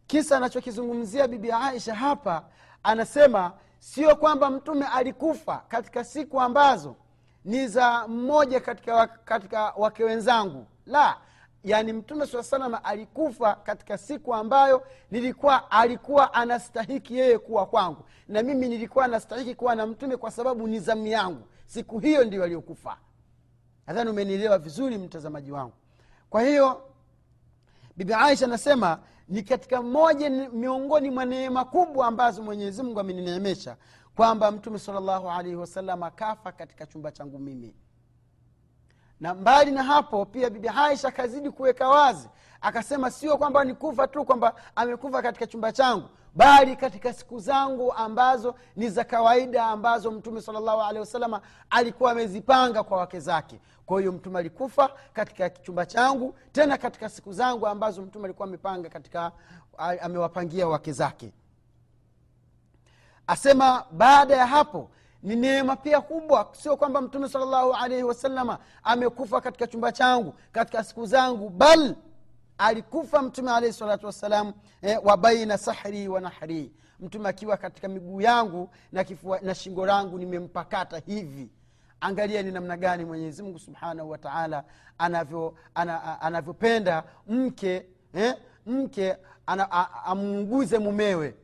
kisa 0.08 0.38
anachokizungumzia 0.38 1.28
bibi 1.28 1.52
aisha 1.52 1.96
hapa 1.96 2.44
anasema 2.84 3.52
sio 3.86 4.16
kwamba 4.16 4.50
mtume 4.50 4.86
alikufa 4.88 5.58
katika 5.68 6.04
siku 6.04 6.42
ambazo 6.42 6.96
ni 7.46 7.68
za 7.68 8.08
mmoja 8.08 8.60
katika, 8.60 9.08
katika 9.08 9.64
wake 9.78 10.04
wenzangu. 10.04 10.66
La 10.86 11.18
yaani 11.64 11.94
mtume 11.94 12.28
saa 12.28 12.44
salam 12.44 12.76
alikufa 12.84 13.56
katika 13.56 13.98
siku 13.98 14.34
ambayo 14.36 14.84
nilikuwa 15.12 15.72
alikuwa 15.72 16.34
anastahiki 16.34 17.18
yeye 17.18 17.38
kuwa 17.38 17.66
kwangu. 17.66 18.04
Na 18.28 18.44
mimi 18.44 18.68
nilikuwa 18.70 19.08
nastahiki 19.08 19.56
kuwa 19.56 19.76
na 19.76 19.86
mtume 19.86 20.18
kwa 20.18 20.32
sababu 20.32 20.68
ni 20.68 20.80
zamu 20.80 21.08
yangu. 21.08 21.48
Siku 21.66 22.00
hiyo 22.00 22.24
ndio 22.24 22.44
aliyokufa. 22.44 22.98
Nadhani 23.88 24.10
umenielewa 24.10 24.58
vizuri 24.58 24.98
mtazamaji 24.98 25.52
wangu. 25.52 25.74
Kwa 26.30 26.42
hiyo 26.42 26.82
bibi 27.98 28.14
aisha 28.14 28.46
anasema 28.46 29.00
ni 29.28 29.44
katika 29.44 29.82
moja 29.82 30.30
miongoni 30.30 31.10
mwa 31.10 31.26
neema 31.26 31.66
kubwa 31.66 32.08
ambazo 32.08 32.44
mwenyezi 32.44 32.84
mungu 32.84 33.00
amenineemesha 33.00 33.78
kwamba 34.16 34.52
mtume 34.52 34.80
salllahu 34.80 35.30
alaihi 35.30 35.56
wasallam 35.56 36.04
akafa 36.04 36.52
katika 36.52 36.86
chumba 36.86 37.12
changu 37.12 37.40
mimi 37.40 37.76
na 39.26 39.34
mbali 39.34 39.72
na 39.72 39.84
hapo 39.84 40.26
pia 40.26 40.50
bibi 40.50 40.68
aisha 40.70 41.08
akazidi 41.08 41.52
kuweka 41.52 41.90
wazi 41.90 42.30
akasema 42.62 43.12
sio 43.12 43.38
kwamba 43.38 43.64
ni 43.64 43.74
kufa 43.74 44.08
tu 44.08 44.26
kwamba 44.26 44.54
amekufa 44.76 45.22
katika 45.22 45.48
chumba 45.48 45.72
changu 45.72 46.10
bali 46.36 46.76
katika 46.76 47.14
siku 47.14 47.40
zangu 47.40 47.94
ambazo 47.94 48.56
ni 48.76 48.90
za 48.90 49.04
kawaida 49.04 49.66
ambazo 49.66 50.12
mtume 50.12 50.42
salllahu 50.42 50.82
alehi 50.82 51.00
wasalama 51.00 51.42
alikuwa 51.70 52.12
amezipanga 52.12 52.84
kwa 52.84 52.98
wake 52.98 53.20
zake. 53.20 53.60
Kwa 53.86 54.00
hiyo 54.00 54.12
mtume 54.12 54.40
alikufa 54.40 54.90
katika 55.14 55.50
chumba 55.50 55.86
changu 55.86 56.36
tena 56.52 56.78
katika 56.78 57.10
siku 57.10 57.34
zangu 57.34 57.68
ambazo 57.68 58.02
mtume 58.02 58.26
alikuwa 58.26 58.48
amepanga 58.48 58.90
katika 58.90 59.32
amewapangia 60.02 60.68
wake 60.68 60.92
zake. 60.92 61.32
Asema 63.28 63.86
baada 63.92 64.36
ya 64.36 64.48
hapo 64.48 64.90
ni 65.26 65.36
neema 65.36 65.76
pia 65.76 66.02
kubwa. 66.02 66.50
Sio 66.52 66.78
kwamba 66.78 67.02
mtume 67.02 67.30
salllahu 67.30 67.74
alaihi 67.74 68.04
wasalama 68.04 68.60
amekufa 68.84 69.42
katika 69.42 69.68
chumba 69.68 69.92
changu 69.92 70.34
katika 70.52 70.84
siku 70.84 71.06
zangu 71.06 71.50
bal 71.50 71.96
alikufa 72.58 73.22
mtume 73.22 73.52
alaihi 73.52 73.74
salatu 73.74 74.06
wassalam 74.06 74.54
eh, 74.82 75.00
wa 75.06 75.18
baina 75.18 75.58
sahri 75.58 76.08
wa 76.08 76.22
nahri. 76.22 76.72
Mtume 77.00 77.30
akiwa 77.30 77.58
katika 77.58 77.88
miguu 77.88 78.22
yangu 78.22 78.70
na, 78.92 79.04
kifua, 79.04 79.40
na 79.40 79.56
shingo 79.56 79.86
langu 79.86 80.18
nimempakata 80.18 80.98
hivi. 81.06 81.50
Angalia 82.02 82.44
ni 82.44 82.52
namna 82.52 82.78
gani 82.78 83.06
mwenyezi 83.06 83.44
mungu 83.44 83.60
subhanahu 83.60 84.10
wataala 84.10 84.64
anavyopenda 84.98 86.22
anavyo 86.22 87.04
mke 87.28 87.86
eh, 88.14 88.36
mke 88.66 89.18
amuunguze 90.06 90.80
mumewe 90.80 91.36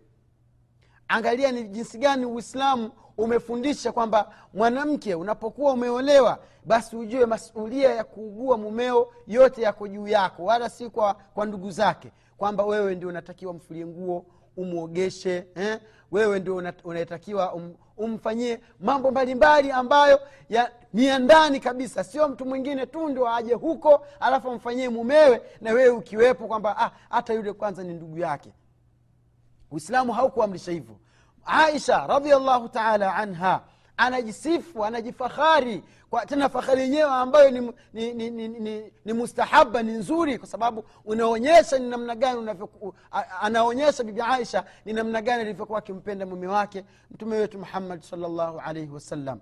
angalia 1.12 1.52
ni 1.52 1.64
jinsi 1.64 1.98
gani 1.98 2.26
uislamu 2.26 2.92
umefundisha 3.18 3.92
kwamba 3.92 4.32
mwanamke 4.54 5.16
unapokuwa 5.16 5.74
umeolewa 5.74 6.40
basi 6.66 6.96
ujue 6.96 7.26
masulia 7.26 7.96
ya 7.96 8.04
kuugua 8.04 8.58
mumeo 8.58 9.12
yote 9.28 9.62
yako 9.62 9.88
juu 9.88 10.08
yako 10.08 10.44
wala 10.44 10.70
si 10.70 10.90
kwa, 10.90 11.14
kwa 11.14 11.46
ndugu 11.46 11.72
zake 11.72 12.12
kwamba 12.38 12.66
wewe 12.66 12.96
ndio 12.96 13.10
unatakiwa 13.10 13.54
mfulie 13.54 13.86
nguo 13.86 14.26
umwogeshe 14.58 15.46
eh? 15.56 15.80
wewe 16.12 16.40
ndio 16.40 16.56
unatakiwa 16.84 17.54
um, 17.54 17.74
umfanyie 17.98 18.60
mambo 18.80 19.12
mbalimbali 19.12 19.72
ambayo 19.72 20.20
ya, 20.50 20.72
ni 20.94 21.06
ya 21.06 21.20
ndani 21.20 21.60
kabisa 21.60 22.04
sio 22.04 22.28
mtu 22.28 22.46
mwingine 22.46 22.86
tu 22.86 23.10
ndio 23.10 23.30
aje 23.36 23.54
huko 23.54 24.06
alafu 24.20 24.52
amfanyie 24.52 24.90
mumewe 24.90 25.42
na 25.62 25.72
wewe 25.74 25.90
ukiwepo 25.90 26.48
kwamba 26.48 26.78
ah, 26.78 26.92
hata 27.10 27.34
yule 27.34 27.54
kwanza 27.54 27.84
ni 27.84 27.94
ndugu 27.94 28.18
yake 28.20 28.54
uislamu 29.72 30.14
haukuamrisha 30.14 30.72
hivyo. 30.72 30.96
Aisha 31.46 32.08
radiallahu 32.08 32.70
taala 32.70 33.16
anha 33.16 33.62
anajisifu 33.98 34.86
anajifahari 34.86 35.84
kwa 36.10 36.26
tena 36.26 36.50
fahari 36.50 36.82
yenyewe 36.82 37.10
ambayo 37.12 37.52
ni, 37.52 37.72
ni, 37.94 38.14
ni, 38.14 38.30
ni, 38.30 38.48
ni, 38.48 38.92
ni 39.06 39.14
mustahaba 39.14 39.84
ni 39.84 39.92
nzuri 39.92 40.38
kwa 40.38 40.48
sababu 40.48 40.84
unaonyesha 41.06 41.80
ni 41.80 41.90
namna 41.90 42.16
gani 42.16 42.56
anaonyesha 43.42 44.04
bibi 44.04 44.22
aisha 44.22 44.66
ni 44.86 44.94
namna 44.94 45.22
gani 45.22 45.42
alivyokuwa 45.42 45.80
akimpenda 45.80 46.26
mume 46.26 46.48
wake 46.48 46.86
mtume 47.12 47.38
wetu 47.38 47.60
muhammad 47.60 48.02
salllahu 48.02 48.60
alaihi 48.60 48.90
wasallam. 48.92 49.40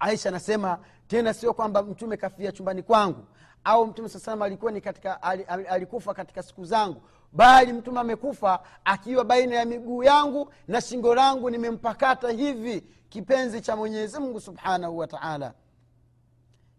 Aisha 0.00 0.28
anasema 0.28 0.78
tena 1.06 1.34
sio 1.34 1.54
kwamba 1.54 1.82
mtume 1.82 2.16
kafia 2.16 2.52
chumbani 2.52 2.82
kwangu 2.82 3.24
au 3.64 3.86
mtume 3.86 4.08
saa 4.08 4.18
salam 4.18 4.42
alikuwa 4.42 4.72
ni 4.72 4.80
katika 4.80 5.22
alikufa 5.68 6.14
katika 6.14 6.42
siku 6.42 6.64
zangu 6.64 7.02
bali 7.32 7.72
mtume 7.72 8.00
amekufa 8.00 8.60
akiwa 8.84 9.24
baina 9.24 9.54
ya 9.56 9.64
miguu 9.64 10.02
yangu 10.02 10.52
na 10.68 10.80
shingo 10.80 11.14
langu 11.14 11.50
nimempakata 11.50 12.30
hivi 12.30 12.80
kipenzi 13.08 13.60
cha 13.60 13.76
mwenyezi 13.76 14.18
mungu 14.20 14.40
subhanahu 14.40 14.98
wa 14.98 15.06
taala. 15.06 15.54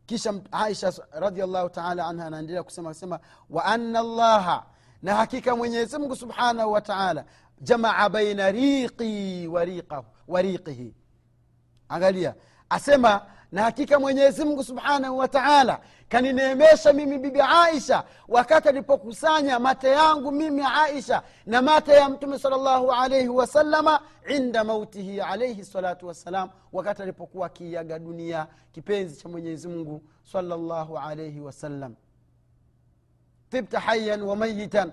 Kisha 0.05 0.33
aisha 0.51 0.93
radiallahu 1.11 1.69
taala 1.69 2.05
anha 2.07 2.25
anaendelea 2.25 2.63
kusema 2.63 2.93
sema 2.93 3.19
wa 3.49 3.65
anna 3.65 4.01
llaha 4.03 4.65
na 5.01 5.15
hakika 5.15 5.55
mwenyezi 5.55 5.97
mungu 5.97 6.15
subhanahu 6.15 6.71
wa 6.71 6.81
taala 6.81 7.25
jamaa 7.61 8.09
baina 8.09 8.51
riqi 8.51 9.47
wa 10.27 10.41
riqihi. 10.41 10.93
Angalia 11.89 12.35
asema 12.69 13.21
na 13.53 13.63
hakika 13.63 13.99
mwenyezi 13.99 14.45
mungu 14.45 14.63
subhanahu 14.63 15.17
wa 15.17 15.27
taala 15.27 15.79
kanineemesha 16.09 16.93
mimi 16.93 17.17
bibi 17.17 17.41
aisha 17.41 18.03
wakati 18.27 18.69
alipokusanya 18.69 19.59
mate 19.59 19.87
yangu 19.89 20.31
mimi 20.31 20.63
aisha 20.73 21.23
na 21.45 21.61
mate 21.61 21.91
ya 21.91 22.09
mtume 22.09 22.39
salllahu 22.39 22.91
alaihi 22.91 23.27
wasalama 23.29 23.99
inda 24.29 24.63
mautihi 24.63 25.21
alaihi 25.21 25.65
salatu 25.65 26.07
wassalam 26.07 26.49
wakati 26.71 27.01
alipokuwa 27.01 27.47
akiiaga 27.47 27.99
dunia 27.99 28.47
kipenzi 28.71 29.21
cha 29.23 29.29
mwenyezi 29.29 29.67
mungu 29.67 30.01
salllahu 30.23 30.97
alaihi 30.97 31.39
wasallam 31.41 31.95
tibta 33.49 33.79
hayan 33.79 34.21
wa 34.21 34.35
mayitan 34.35 34.91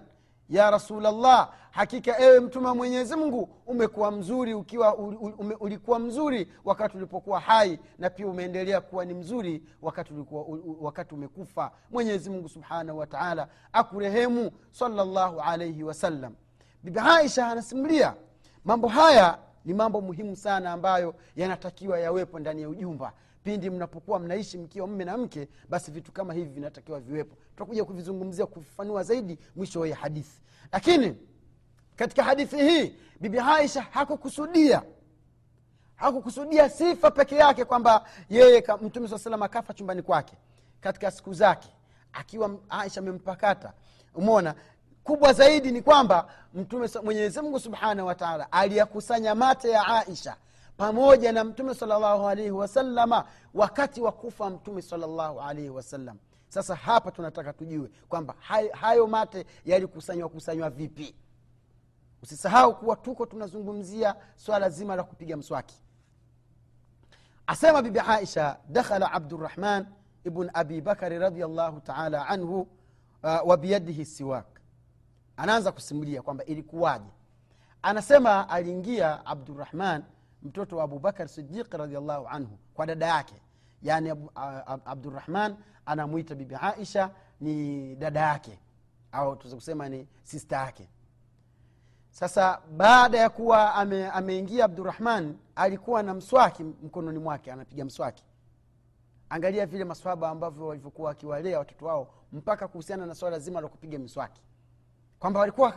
ya 0.51 0.71
rasulllah 0.71 1.53
hakika 1.71 2.21
ewe 2.21 2.41
mtume 2.41 2.67
wa 2.67 2.75
mwenyezi 2.75 3.17
mungu 3.17 3.49
umekuwa 3.67 4.11
mzuri 4.11 4.55
ukiwa 4.55 4.97
ume, 4.97 5.55
ulikuwa 5.61 5.99
mzuri 5.99 6.53
wakati 6.65 6.97
ulipokuwa 6.97 7.41
hai 7.41 7.79
na 7.99 8.11
pia 8.11 8.27
umeendelea 8.27 8.81
kuwa 8.81 9.05
ni 9.05 9.15
mzuri 9.15 9.63
wakati, 9.83 10.15
ulikuwa, 10.15 10.45
wakati 10.81 11.15
umekufa. 11.15 11.71
Mwenyezi 11.91 12.31
mungu 12.31 12.49
subhanahu 12.49 12.99
wa 12.99 13.07
taala 13.07 13.49
akurehemu 13.73 14.51
salllahu 14.71 15.41
alaihi 15.41 15.83
wasallam 15.83 16.35
bibi 16.83 16.99
aisha 16.99 17.47
anasimulia 17.49 18.15
mambo 18.65 18.89
haya 18.89 19.39
ni 19.65 19.75
mambo 19.75 20.01
muhimu 20.01 20.37
sana 20.37 20.73
ambayo 20.73 21.15
yanatakiwa 21.37 21.99
yawepo 21.99 22.39
ndani 22.39 22.63
ya 22.63 22.69
ujumba 22.69 23.13
pindi 23.45 23.71
mnapokuwa 23.71 24.19
mnaishi 24.19 24.59
mkiwa 24.59 24.87
mme 24.87 25.05
na 25.05 25.17
mke 25.17 25.49
basi 25.69 25.91
vitu 25.91 26.13
kama 26.13 26.35
hivi 26.35 26.51
vinatakiwa 26.51 27.01
viwepo. 27.01 27.37
Tutakuja 27.51 27.85
kuvizungumzia 27.85 28.47
kuvifanua 28.47 29.03
zaidi 29.03 29.39
mwisho 29.57 29.87
ya 29.87 29.97
hadithi. 29.97 30.41
Lakini 30.73 31.17
katika 31.97 32.25
hadithi 32.25 32.57
hii 32.57 32.95
bibi 33.21 33.39
aisha 33.39 33.83
hakukusudia 33.83 34.83
hakukusudia 35.97 36.69
sifa 36.69 37.11
peke 37.11 37.37
yake 37.37 37.65
kwamba 37.65 38.05
yeye 38.31 38.65
mtume 38.83 39.09
saa 39.09 39.19
salam 39.19 39.43
akafa 39.43 39.75
chumbani 39.75 40.03
kwake. 40.03 40.37
Katika 40.81 41.11
siku 41.11 41.35
zake 41.35 41.69
akiwa 42.13 42.57
aisha 42.69 43.01
amempakata 43.01 43.73
umona 44.15 44.55
kubwa 45.05 45.33
zaidi 45.33 45.73
ni 45.73 45.83
kwamba 45.83 46.29
mtume 46.55 46.89
mwenyezi 47.03 47.41
subhanahu 47.61 48.09
wataala 48.09 48.53
aliyakusanya 48.53 49.35
mate 49.35 49.71
ya 49.71 49.87
aisha 49.87 50.37
pamoja 50.85 51.33
na 51.33 51.45
mtume 51.45 51.75
salllahu 51.75 52.29
alaihi 52.29 52.51
wasalama 52.51 53.25
wakati 53.55 54.01
wa 54.01 54.13
kufa 54.13 54.51
mtume 54.51 54.83
salllahu 54.83 55.41
alaihi 55.41 55.69
wasallam 55.71 56.19
sasa 56.49 56.75
hapa 56.75 57.11
tunataka 57.11 57.53
tujue 57.53 57.91
kwamba 58.09 58.35
hay- 58.49 58.73
hayo 58.73 59.07
mate 59.07 59.47
yalikusanywa 59.65 60.29
kusanywa 60.29 60.71
vipi. 60.71 61.15
Usisahau 62.23 62.75
kuwa 62.79 62.97
tuko 62.97 63.27
tunazungumzia 63.27 64.15
swala 64.37 64.71
zima 64.71 64.97
la 64.97 65.03
kupiga 65.03 65.37
mswaki. 65.37 65.83
Asema 67.47 67.83
bibi 67.83 67.99
aisha 67.99 68.59
dakhala 68.69 69.13
abdurahman 69.13 69.87
ibn 70.25 70.51
abi 70.55 70.81
bakari 70.81 71.19
radiallahu 71.19 71.81
taala 71.81 72.27
anhu 72.29 72.61
uh, 72.61 72.69
wa 73.49 73.57
biyadihi 73.57 74.05
siwak. 74.05 74.47
Anaanza 75.37 75.73
kusimulia 75.73 76.23
kwamba 76.23 76.45
ilikuwaje. 76.45 77.11
Anasema 77.83 78.49
aliingia 78.49 79.27
abdurahman 79.27 80.03
mtoto 80.43 80.77
wa 80.77 80.85
abubakar 80.85 81.29
sidiq 81.29 81.73
radiallahu 81.75 82.27
anhu 82.29 82.59
kwa 82.75 82.87
dada 82.87 83.07
yake. 83.07 83.35
A- 84.37 84.79
abdurahman 84.85 85.57
anamwita 85.87 86.35
bibi 86.35 86.55
aisha 86.61 87.11
ni 87.41 87.97
dada 87.97 88.21
yake 88.21 88.59
au 89.13 89.37
tuweza 89.37 89.57
kusema 89.57 89.89
ni 89.89 90.09
sista 90.23 90.57
yake. 90.57 90.89
Sasa 92.11 92.61
baada 92.77 93.19
ya 93.19 93.31
kuwa 93.31 93.75
ame, 93.75 94.07
ameingia 94.07 94.65
abdurahman 94.65 95.37
alikuwa 95.57 96.03
na 96.03 96.15
mswaki 96.15 96.65
mkononi 96.65 97.19
mwake 97.19 97.53
anapiga 97.53 97.85
mswaki. 97.85 98.25
Angalia 99.29 99.67
vile 99.67 99.85
maswaba 99.85 100.29
ambavyo 100.31 100.67
walivyokuwa 100.67 101.09
wakiwalea 101.09 101.59
watoto 101.59 101.87
wao 101.87 102.15
mpaka 102.33 102.69
kuhusiana 102.69 103.07
na 103.07 103.15
swala 103.15 103.39
zima 103.39 103.61
la 103.61 103.69
kupiga 103.69 103.99
miswaki 103.99 104.43
kwamba 105.21 105.41
walikuwa 105.41 105.75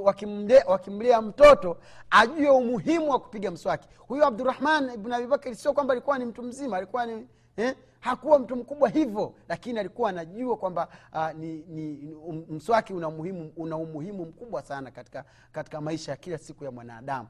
wakimlea 0.00 0.64
waki, 0.66 0.90
waki 0.90 0.90
mtoto 1.22 1.76
ajue 2.10 2.50
umuhimu 2.50 3.10
wa 3.10 3.18
kupiga 3.20 3.50
mswaki. 3.50 3.88
Huyu 3.98 4.24
abdurahman 4.24 4.94
ibn 4.94 5.12
abibakari 5.12 5.56
sio 5.56 5.72
kwamba 5.72 5.92
alikuwa 5.92 6.18
ni 6.18 6.24
mtu 6.24 6.42
mzima 6.42 6.76
alikuwa 6.76 7.06
ni 7.06 7.26
eh, 7.56 7.76
hakuwa 8.00 8.38
mtu 8.38 8.56
mkubwa 8.56 8.88
hivyo 8.88 9.34
lakini 9.48 9.78
alikuwa 9.78 10.10
anajua 10.10 10.56
kwamba 10.56 10.88
uh, 11.12 11.30
ni, 11.32 11.56
ni 11.68 12.14
um, 12.14 12.44
mswaki 12.48 12.92
una 12.92 13.08
umuhimu, 13.08 13.52
una 13.56 13.76
umuhimu 13.76 14.24
mkubwa 14.24 14.62
sana 14.62 14.90
katika, 14.90 15.24
katika 15.52 15.80
maisha 15.80 16.10
ya 16.12 16.16
kila 16.16 16.38
siku 16.38 16.64
ya 16.64 16.70
mwanadamu. 16.70 17.28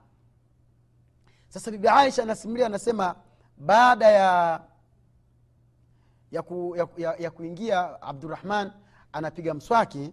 Sasa 1.48 1.70
bibi 1.70 1.88
aisha 1.88 2.22
anasimulia 2.22 2.66
anasema 2.66 3.14
baada 3.56 4.08
ya 4.10 4.60
ya, 6.30 6.42
ku, 6.42 6.74
ya, 6.76 6.88
ya, 6.96 7.14
ya 7.18 7.30
kuingia 7.30 8.02
abdurahman 8.02 8.72
anapiga 9.12 9.54
mswaki 9.54 10.12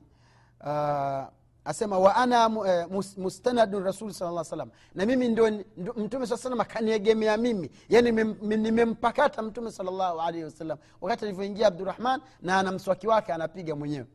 uh, 0.62 1.26
asema 1.66 2.00
wa 2.00 2.16
ana 2.16 2.50
eh, 2.68 2.88
mustanadun 3.18 3.84
rasuli 3.84 4.14
sala 4.14 4.44
salam 4.44 4.70
na 4.96 5.06
mimi 5.06 5.28
ndio 5.28 5.52
mtume 5.96 6.28
saa 6.28 6.38
salam 6.38 6.60
akaniegemea 6.62 7.38
mimi. 7.38 7.72
Yani 7.90 8.12
nimempakata 8.58 9.42
mtume 9.42 9.72
salllahu 9.72 10.22
alaihi 10.22 10.44
wasallam. 10.44 10.78
Wakati 11.02 11.26
alivyoingia 11.26 11.68
abdurahman 11.68 12.22
na 12.42 12.60
ana 12.60 12.72
mswaki 12.72 13.08
wake 13.08 13.34
anapiga 13.34 13.76
mwenyewe. 13.76 14.06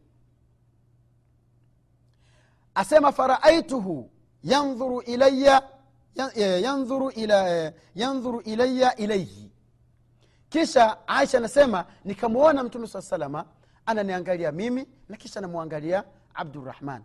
Asema 2.75 3.13
faraaituhu 3.13 4.11
yandhuru 4.43 5.01
ilaya 5.01 5.63
yan- 6.15 6.63
yandhuru 6.63 7.11
ila 7.11 7.51
eh, 7.57 7.73
ilaya 8.45 8.97
ilaihi 8.97 9.53
kisha 10.49 11.09
aisha 11.09 11.39
anasema 11.39 11.85
nikamwona 12.05 12.65
mtume 12.65 12.87
saa 12.87 13.03
salama 13.03 13.45
ananiangalia 13.87 14.53
mimi 14.53 14.87
na 15.09 15.17
kisha 15.17 15.41
namwangalia 15.41 16.05
abdurahman 16.35 17.03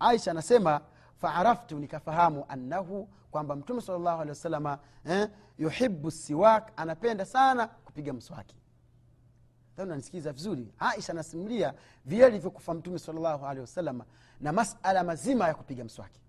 aisha 0.00 0.30
anasema 0.30 0.80
faaraftu 1.16 1.78
nikafahamu 1.78 2.44
annahu 2.48 3.08
kwamba 3.30 3.56
mtume 3.56 3.80
salllahu 3.80 4.16
alehi 4.20 4.28
wasalama 4.28 4.78
eh, 5.04 5.28
yuhibu 5.58 6.10
siwak 6.10 6.72
anapenda 6.76 7.24
sana 7.24 7.66
kupiga 7.66 8.12
mswaki. 8.12 8.56
Nanisikiza 9.76 10.32
vizuri. 10.32 10.74
Aisha 10.78 11.12
anasimulia 11.12 11.74
vile 12.04 12.24
alivyokufa 12.26 12.74
mtume 12.74 12.98
salllahu 12.98 13.46
alehi 13.46 13.60
wasalama 13.60 14.04
na 14.40 14.52
masala 14.52 15.04
mazima 15.04 15.48
ya 15.48 15.54
kupiga 15.54 15.84
mswaki. 15.84 16.20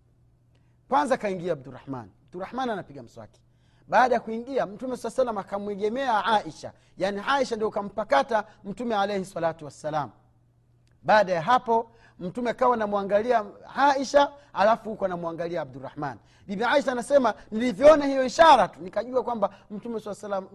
Kwanza 0.90 1.18
kaingia 1.18 1.54
abdurahman 1.54 2.10
abdurahman 2.26 2.70
anapiga 2.70 3.04
mswaki. 3.04 3.42
Baada 3.88 4.16
ya 4.16 4.22
kuingia 4.22 4.66
mtume 4.66 4.98
saa 4.98 5.10
salam 5.10 5.38
akamwegemea 5.38 6.26
aisha. 6.26 6.74
Yaani 6.98 7.22
aisha 7.28 7.56
ndio 7.56 7.70
kampakata 7.72 8.44
mtume 8.64 8.96
alaihi 8.96 9.26
salatu 9.26 9.66
wassalam. 9.66 10.12
Baada 11.04 11.34
ya 11.34 11.42
hapo 11.42 11.92
mtume 12.20 12.50
akawa 12.50 12.78
namwangalia 12.78 13.46
aisha 13.76 14.32
alafu 14.54 14.90
huko 14.90 15.06
anamwangalia 15.06 15.62
abdurahman 15.62 16.18
bibi 16.48 16.64
aisha 16.64 16.92
anasema 16.92 17.34
nilivyoona 17.52 18.06
hiyo 18.06 18.26
ishara 18.26 18.68
tu 18.68 18.82
nikajua 18.82 19.24
kwamba 19.24 19.56
mtume 19.72 20.00
salam, 20.00 20.48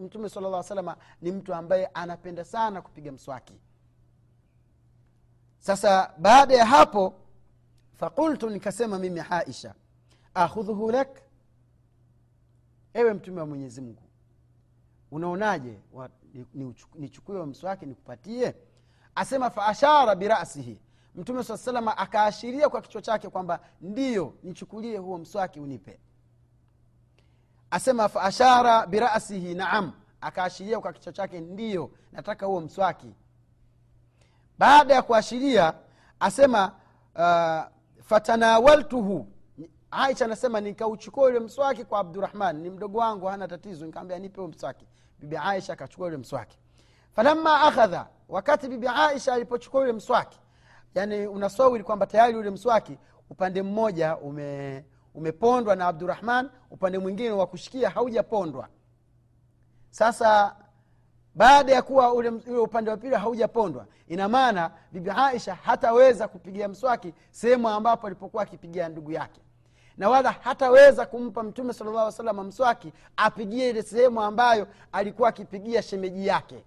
salama 0.63 0.97
ni 1.23 1.33
mtu 1.33 1.55
ambaye 1.55 1.87
anapenda 1.87 2.45
sana 2.45 2.83
kupiga 2.83 3.13
mswaki. 3.13 3.61
Sasa 5.59 6.13
baada 6.19 6.55
ya 6.55 6.67
hapo 6.67 7.15
fakultu 7.93 8.51
nikasema 8.51 8.99
mimi 8.99 9.23
aisha 9.31 9.75
akhudhuhu 10.35 10.91
lak? 10.91 11.09
Ewe 12.95 13.15
mtume 13.15 13.41
wa 13.41 13.47
mwenyezi 13.47 13.81
mungu 13.81 14.03
unaonaje 15.11 15.79
nichukue 16.95 17.35
ni- 17.37 17.41
ni, 17.45 17.47
mswaki 17.51 17.87
nikupatie? 17.87 18.55
Asema 19.15 19.51
faashara 19.51 20.15
birasihi 20.15 20.81
mtume 21.15 21.45
saa 21.45 21.57
salama 21.57 21.99
akaashiria 21.99 22.69
kwa 22.69 22.81
kichwa 22.83 23.03
chake 23.03 23.29
kwamba 23.29 23.61
ndiyo 23.81 24.35
nichukulie 24.43 24.99
huo 24.99 25.19
mswaki 25.19 25.61
unipe. 25.61 26.01
Asema 27.71 28.09
faashara 28.09 28.87
birasihi 28.87 29.55
naam. 29.55 29.93
Akaashiria 30.21 30.81
kwa 30.81 30.93
kichwa 30.93 31.13
chake 31.13 31.41
ndiyo 31.41 31.91
nataka 32.13 32.47
huo 32.47 32.61
mswaki. 32.61 33.15
Baada 34.59 34.95
ya 34.95 35.03
kuashiria 35.03 35.75
asema 36.21 36.73
uh, 37.15 37.63
fatanawaltuhu. 38.05 39.29
Aisha 39.91 40.25
anasema 40.25 40.61
nikauchukua 40.61 41.25
ule 41.27 41.41
mswaki 41.41 41.85
kwa 41.85 41.99
abdurahman 41.99 42.57
ni 42.61 42.71
mdogo 42.71 42.99
wangu 42.99 43.27
hana 43.27 43.49
tatizo. 43.49 43.87
Nikaambia 43.87 44.19
nipe 44.19 44.41
huo 44.41 44.49
mswaki. 44.51 44.87
Bibi 45.19 45.37
aisha 45.37 45.73
akachukua 45.73 46.07
ule 46.07 46.17
mswaki. 46.17 46.59
Falamma 47.13 47.61
akhadha 47.61 48.09
wakati 48.29 48.69
bibi 48.69 48.89
aisha 48.89 49.35
alipochukua 49.35 49.81
ule 49.81 49.93
mswaki 49.93 50.39
yani 50.95 51.27
unaswawiri 51.27 51.85
kwamba 51.85 52.07
tayari 52.07 52.37
ule 52.37 52.51
mswaki 52.51 52.99
upande 53.31 53.63
mmoja 53.63 54.17
ume, 54.17 54.85
umepondwa 55.15 55.77
na 55.77 55.87
abdurahman 55.87 56.51
upande 56.71 56.99
mwingine 56.99 57.31
wa 57.31 57.47
kushikia 57.47 57.91
haujapondwa. 57.91 58.69
Sasa 59.91 60.57
baada 61.35 61.73
ya 61.73 61.83
kuwa 61.83 62.13
ule, 62.13 62.29
ule 62.29 62.59
upande 62.59 62.91
wa 62.91 62.97
pili 62.97 63.15
haujapondwa 63.15 63.87
ina 64.09 64.29
maana 64.29 64.71
bibi 64.93 65.11
aisha 65.11 65.55
hataweza 65.55 66.29
kupigia 66.29 66.69
mswaki 66.69 67.15
sehemu 67.31 67.69
ambapo 67.69 68.07
alipokuwa 68.07 68.43
akipigia 68.43 68.89
ndugu 68.89 69.13
yake. 69.13 69.41
Na 69.97 70.09
wala 70.09 70.31
hataweza 70.33 71.07
kumpa 71.07 71.43
mtume 71.43 71.73
salllah 71.73 72.13
salama 72.13 72.45
mswaki 72.45 72.93
apigie 73.17 73.71
ile 73.71 73.83
sehemu 73.83 74.23
ambayo 74.23 74.67
alikuwa 74.93 75.29
akipigia 75.29 75.83
shemeji 75.83 76.27
yake. 76.27 76.65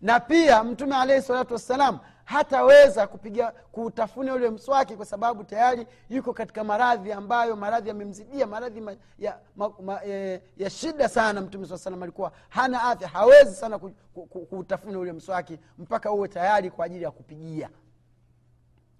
Na 0.00 0.20
pia 0.20 0.64
mtume 0.64 0.96
alaihi 0.96 1.22
salatu 1.22 1.52
wassalam 1.54 1.98
hataweza 2.28 3.06
kupiga 3.06 3.50
kuutafuna 3.72 4.34
ule 4.34 4.50
mswaki 4.50 4.96
kwa 4.96 5.06
sababu 5.06 5.44
tayari 5.44 5.86
yuko 6.10 6.32
katika 6.32 6.64
maradhi 6.64 7.12
ambayo 7.12 7.56
maradhi 7.56 7.88
yamemzidia 7.88 8.46
maradhi 8.46 8.80
ma, 8.80 8.96
ya, 9.18 9.38
ma, 9.56 9.68
ma, 9.82 10.04
e, 10.04 10.42
ya 10.56 10.70
shida 10.70 11.08
sana 11.08 11.40
mtume 11.40 11.66
saa 11.66 11.78
salam 11.78 12.02
alikuwa 12.02 12.32
hana 12.48 12.82
afya 12.82 13.08
hawezi 13.08 13.54
sana 13.54 13.78
ku- 13.78 13.90
ku- 14.14 14.26
ku- 14.26 14.46
kuutafuna 14.46 14.98
ule 14.98 15.12
mswaki 15.12 15.58
mpaka 15.78 16.12
uwe 16.12 16.28
tayari 16.28 16.70
kwa 16.70 16.84
ajili 16.84 17.04
ya 17.04 17.10
kupigia. 17.10 17.70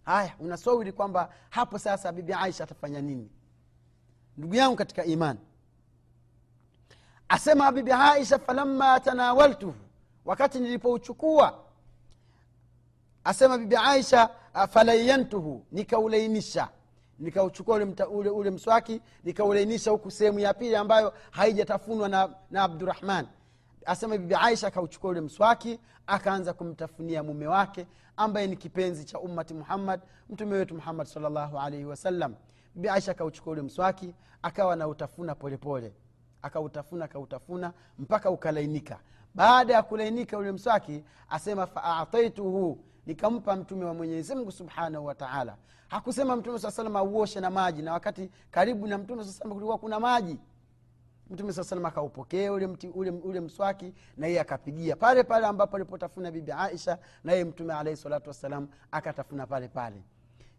Haya 0.05 0.33
unasawiri 0.41 0.93
kwamba 0.93 1.29
hapo 1.51 1.79
sasa 1.79 2.13
bibi 2.13 2.33
aisha 2.33 2.65
atafanya 2.65 3.01
nini? 3.01 3.31
Ndugu 4.37 4.55
yangu 4.55 4.77
katika 4.77 5.05
imani 5.05 5.39
asema 7.29 7.73
bibi 7.73 7.93
aisha 7.93 8.39
falamma 8.39 9.01
tanawaltuhu 9.01 9.75
wakati 10.25 10.59
nilipouchukua 10.61 11.59
asema 13.29 13.59
bibi 13.59 13.77
aisha 13.77 14.31
falayantuhu 14.71 15.65
nikaulainisha. 15.73 16.69
Nikauchukua 17.19 17.77
ule, 18.11 18.31
ule 18.31 18.51
mswaki 18.51 19.01
nikaulainisha 19.25 19.91
huku 19.91 20.11
sehemu 20.11 20.39
ya 20.39 20.55
pili 20.55 20.77
ambayo 20.77 21.13
haijatafunwa 21.31 22.09
na, 22.09 22.31
na 22.51 22.63
abdurahman 22.63 23.27
asema 23.85 24.19
bibi 24.19 24.35
aisha 24.35 24.67
akauchukua 24.67 25.11
ule 25.11 25.21
mswaki 25.21 25.81
akaanza 26.07 26.53
kumtafunia 26.53 27.23
mume 27.23 27.47
wake 27.47 27.87
ambaye 28.17 28.47
ni 28.47 28.57
kipenzi 28.57 29.05
cha 29.05 29.19
ummati 29.19 29.55
muhammad 29.55 30.01
mtume 30.31 30.57
wetu 30.57 30.75
muhammad 30.75 31.07
salllahu 31.07 31.59
alaihi 31.59 31.85
wasallam 31.85 32.35
bibi 32.75 32.89
aisha 32.89 33.13
akauchukua 33.13 33.53
ule 33.53 33.63
mswaki 33.63 34.15
akawa 34.43 34.73
anautafuna 34.73 35.35
polepole. 35.35 35.93
Akautafuna 36.43 37.05
akautafuna 37.05 37.73
mpaka 37.99 38.31
ukalainika. 38.31 38.99
Baada 39.35 39.75
ya 39.75 39.83
kulainika 39.83 40.39
ule 40.39 40.53
mswaki 40.53 41.05
asema 41.31 41.67
faataituhu 41.67 42.79
nikampa 43.13 43.57
mtume 43.57 43.85
wa 43.85 43.95
mwenyezi 43.95 44.35
mungu 44.35 44.53
subhanahu 44.53 45.07
wataala 45.07 45.57
hakusema 45.89 46.37
mtume 46.37 46.59
saa 46.59 46.71
salam 46.71 46.97
auoshe 46.97 47.41
na 47.41 47.51
maji 47.51 47.83
na 47.83 47.93
wakati 47.93 48.31
karibu 48.51 48.87
na 48.87 48.99
mtume 48.99 49.25
saa 49.25 49.33
salam 49.33 49.53
kulikuwa 49.53 49.79
kuna 49.79 50.01
maji. 50.01 50.39
Mtume 51.31 51.53
saa 51.53 51.65
salam 51.65 51.87
akaupokea 51.87 52.53
ule, 52.53 52.67
ule, 52.95 53.11
ule 53.11 53.41
mswaki 53.41 53.95
na 54.17 54.27
yeye 54.27 54.41
akapigia 54.41 54.97
pale 54.97 55.23
pale 55.25 55.47
ambapo 55.47 55.77
alipotafuna 55.77 56.31
bibi 56.31 56.53
aisha 56.53 56.99
na 57.25 57.33
yeye 57.33 57.45
mtume 57.45 57.75
alaihi 57.75 57.97
salatu 58.01 58.29
wassalam 58.31 58.69
akatafuna 58.91 59.47
pale 59.47 59.69
pale. 59.69 60.03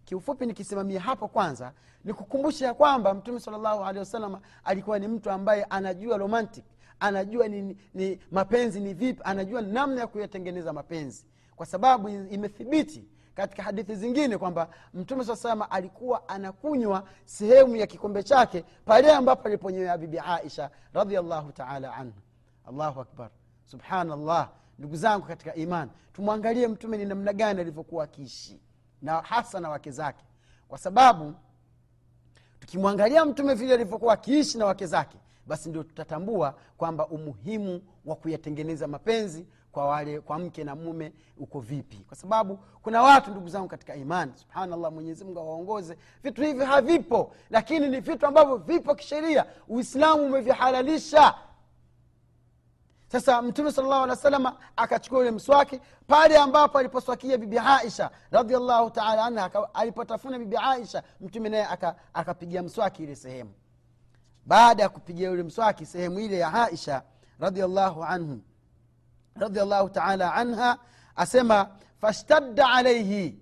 Kiufupi 0.06 0.46
nikisimamia 0.46 1.00
hapo 1.00 1.28
kwanza 1.28 1.74
nikukumbusha 2.04 2.66
ya 2.66 2.74
kwamba 2.74 3.14
mtume 3.14 3.40
salllahu 3.40 3.84
alehi 3.84 4.00
wasalama 4.00 4.42
alikuwa 4.64 5.00
ni 5.00 5.08
mtu 5.08 5.32
ambaye 5.32 5.64
anajua 5.64 6.18
romantic 6.18 6.66
anajua 7.00 7.48
ni, 7.48 7.78
ni 7.94 8.20
mapenzi 8.32 8.80
ni 8.80 8.94
vipi 8.94 9.22
anajua 9.24 9.62
namna 9.62 10.02
ya 10.02 10.08
kuyatengeneza 10.08 10.74
mapenzi 10.74 11.26
kwa 11.60 11.66
sababu 11.66 12.10
imethibiti 12.10 13.04
katika 13.36 13.64
hadithi 13.64 13.96
zingine 13.96 14.38
kwamba 14.38 14.70
mtume 14.94 15.24
saa 15.26 15.36
salama 15.36 15.72
alikuwa 15.72 16.30
anakunywa 16.30 17.04
sehemu 17.26 17.76
ya 17.76 17.88
kikombe 17.88 18.24
chake 18.24 18.64
pale 18.86 19.12
ambapo 19.12 19.48
aliponyewa 19.48 19.98
bibi 19.98 20.20
aisha 20.20 20.70
radiallahu 20.94 21.52
taala 21.52 21.94
anha. 21.94 22.22
Allahu 22.68 23.02
akbar. 23.02 23.30
Subhanallah. 23.66 24.50
Ndugu 24.80 24.96
zangu 24.96 25.26
katika 25.26 25.56
iman 25.56 25.90
tumwangalie 26.14 26.68
mtume 26.68 26.98
ni 26.98 27.06
namna 27.06 27.34
gani 27.34 27.62
alivyokuwa 27.62 28.04
akiishi 28.04 28.60
na 29.02 29.22
hasa 29.22 29.60
na 29.60 29.70
wake 29.70 29.92
zake. 29.92 30.26
Kwa 30.68 30.78
sababu 30.78 31.34
tukimwangalia 32.60 33.26
mtume 33.26 33.54
vile 33.54 33.74
alivyokuwa 33.74 34.14
akiishi 34.14 34.58
na 34.58 34.66
wake 34.66 34.86
zake 34.86 35.18
basi 35.48 35.70
ndio 35.70 35.84
tutatambua 35.84 36.56
kwamba 36.78 37.08
umuhimu 37.08 37.82
wa 38.06 38.16
kuyatengeneza 38.16 38.88
mapenzi 38.88 39.46
kwa 39.72 39.86
wale 39.88 40.20
kwa 40.20 40.40
mke 40.40 40.64
na 40.64 40.76
mume 40.76 41.14
uko 41.38 41.60
vipi? 41.60 41.98
Kwa 41.98 42.18
sababu 42.18 42.60
kuna 42.82 43.02
watu 43.02 43.32
ndugu 43.32 43.50
zangu 43.50 43.68
katika 43.68 43.96
imani. 43.96 44.32
Subhanallah 44.36 44.92
mwenyezimungu 44.92 45.40
awaongoze. 45.40 45.98
Vitu 46.24 46.42
hivi 46.42 46.66
havipo 46.66 47.34
lakini 47.50 47.88
ni 47.88 48.00
vitu 48.00 48.26
ambavyo 48.28 48.58
vipo 48.58 48.96
kisheria. 48.96 49.46
Uislamu 49.68 50.26
umevihalalisha. 50.26 51.36
Sasa 53.08 53.42
mtume 53.42 53.72
salllahu 53.72 54.04
alehi 54.04 54.10
wa 54.10 54.16
akachukua 54.76 55.20
ule 55.20 55.32
mswaki 55.32 55.82
pale 56.08 56.38
ambapo 56.38 56.78
aliposwakia 56.78 57.38
bibi 57.38 57.60
aisha 57.60 58.12
radiallahu 58.32 58.90
taala 58.90 59.26
anha 59.26 59.74
alipotafuna 59.74 60.40
bibi 60.40 60.58
aisha 60.58 61.04
mtume 61.22 61.50
naye 61.50 61.66
aka- 61.66 61.96
mswaki 62.64 63.04
ile 63.04 63.16
sehemu. 63.16 63.54
Baada 64.46 64.84
ya 64.84 64.90
kupigia 64.90 65.32
ule 65.32 65.44
mswaki 65.44 65.86
sehemu 65.86 66.20
ile 66.20 66.38
ya 66.38 66.54
aisha 66.54 67.02
radiallahu 67.40 68.04
anhu 68.04 68.42
radiallahu 69.40 69.90
taala 69.90 70.34
anha 70.34 70.78
asema 71.16 71.70
fashtadda 72.02 72.70
alaihi 72.70 73.40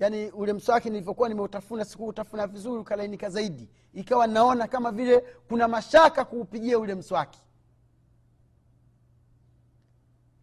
yani 0.00 0.30
ule 0.30 0.52
mswaki 0.52 0.90
nilivyokuwa 0.90 1.28
nimeutafuna 1.28 1.84
sikuutafuna 1.84 2.46
vizuri 2.46 2.80
ukalainika 2.80 3.30
zaidi. 3.30 3.68
Ikawa 3.94 4.26
naona 4.26 4.66
kama 4.66 4.92
vile 4.92 5.20
kuna 5.48 5.68
mashaka 5.68 6.24
kuupigia 6.24 6.78
ule 6.78 6.94
mswaki. 6.94 7.38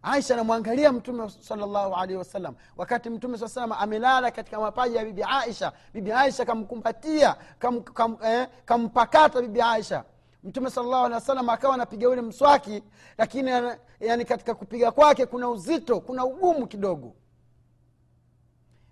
Aisha 0.01 0.33
anamwangalia 0.33 0.91
mtume 0.91 1.29
salllahu 1.29 1.95
alaihi 1.95 2.15
wasallam. 2.15 2.55
Wakati 2.77 3.09
mtume 3.09 3.37
saa 3.37 3.47
salama 3.47 3.77
amelala 3.79 4.31
katika 4.31 4.59
mapaja 4.59 4.99
ya 4.99 5.05
bibi 5.05 5.23
aisha 5.23 5.71
bibi 5.93 6.11
aisha 6.11 6.45
kamkumbatia 6.45 7.35
kam, 7.59 7.81
kam, 7.81 8.17
eh, 8.23 8.47
kampakata 8.65 9.41
bibi 9.41 9.61
aisha 9.61 10.03
mtume 10.47 10.69
salllahu 10.69 11.05
alehi 11.05 11.13
wasallam 11.13 11.49
akawa 11.49 11.73
anapiga 11.73 12.09
ule 12.09 12.21
mswaki 12.21 12.83
lakini 13.17 13.51
yani 13.99 14.25
katika 14.25 14.55
kupiga 14.55 14.91
kwake 14.91 15.25
kuna 15.25 15.49
uzito 15.49 15.99
kuna 16.01 16.25
ugumu 16.25 16.67
kidogo. 16.67 17.13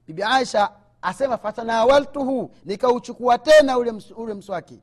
Bibi 0.07 0.23
aisha 0.23 0.71
asema 1.01 1.37
fatanawaltuhu 1.37 2.51
nikauchukua 2.65 3.37
tena 3.37 3.77
ule, 3.77 3.93
ule 4.15 4.33
mswaki. 4.33 4.81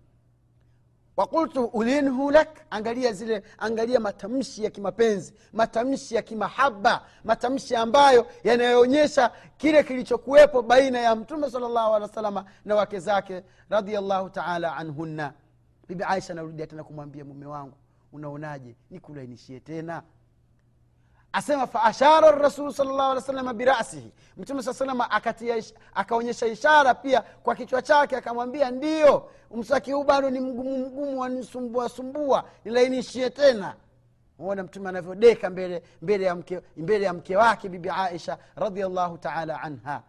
Wakultu 1.16 1.64
ulinhu 1.64 2.30
lak 2.30 2.48
angalia 2.70 3.12
zile 3.12 3.42
angalia 3.58 4.00
matamshi 4.00 4.64
ya 4.64 4.70
kimapenzi 4.70 5.34
matamshi 5.52 6.14
ya 6.14 6.22
kimahaba 6.22 7.06
matamshi 7.24 7.76
ambayo 7.76 8.26
yanayoonyesha 8.44 9.30
kile 9.56 9.82
kilichokuwepo 9.84 10.62
baina 10.62 10.98
ya 10.98 11.16
mtume 11.16 11.50
salllahu 11.50 11.94
alehi 11.94 12.02
wa 12.10 12.14
salama 12.14 12.44
na 12.64 12.74
wake 12.74 12.98
zake 13.00 13.42
radiallahu 13.70 14.30
taala 14.30 14.76
anhunna 14.76 15.32
bibi 15.88 16.04
aisha 16.04 16.32
anarudia 16.32 16.66
tena 16.66 16.84
kumwambia 16.84 17.24
mume 17.24 17.46
wangu 17.46 17.74
unaonaje? 18.12 18.76
Nikulainishie 18.90 19.60
tena. 19.60 20.02
Asema 21.32 21.66
faashara 21.66 22.30
rasulu 22.30 22.72
salllah 22.72 23.10
alih 23.10 23.22
salama 23.22 23.54
birasihi 23.54 24.12
mtume 24.36 24.62
saa 24.62 24.72
salama 24.74 25.10
akaonyesha 25.94 26.46
ishara 26.46 26.94
pia 26.94 27.20
kwa 27.20 27.54
kichwa 27.54 27.82
chake 27.82 28.16
akamwambia 28.16 28.70
ndiyo 28.70 29.30
mswaki 29.54 29.92
huu 29.92 30.04
bado 30.04 30.30
ni 30.30 30.40
mgumu 30.40 30.78
mgumu 30.78 31.20
wanisumbua 31.20 31.88
sumbua 31.88 32.44
nilainishie 32.64 33.30
tena. 33.30 33.76
Ona 34.38 34.62
mtume 34.62 34.88
anavyodeka 34.88 35.50
mbele, 35.50 35.82
mbele, 36.02 36.24
ya 36.24 36.34
mke, 36.34 36.60
mbele 36.76 37.04
ya 37.04 37.12
mke 37.12 37.36
wake 37.36 37.68
bibi 37.68 37.90
aisha 37.90 38.38
radiallahu 38.56 39.18
taala 39.18 39.60
anha 39.62 40.02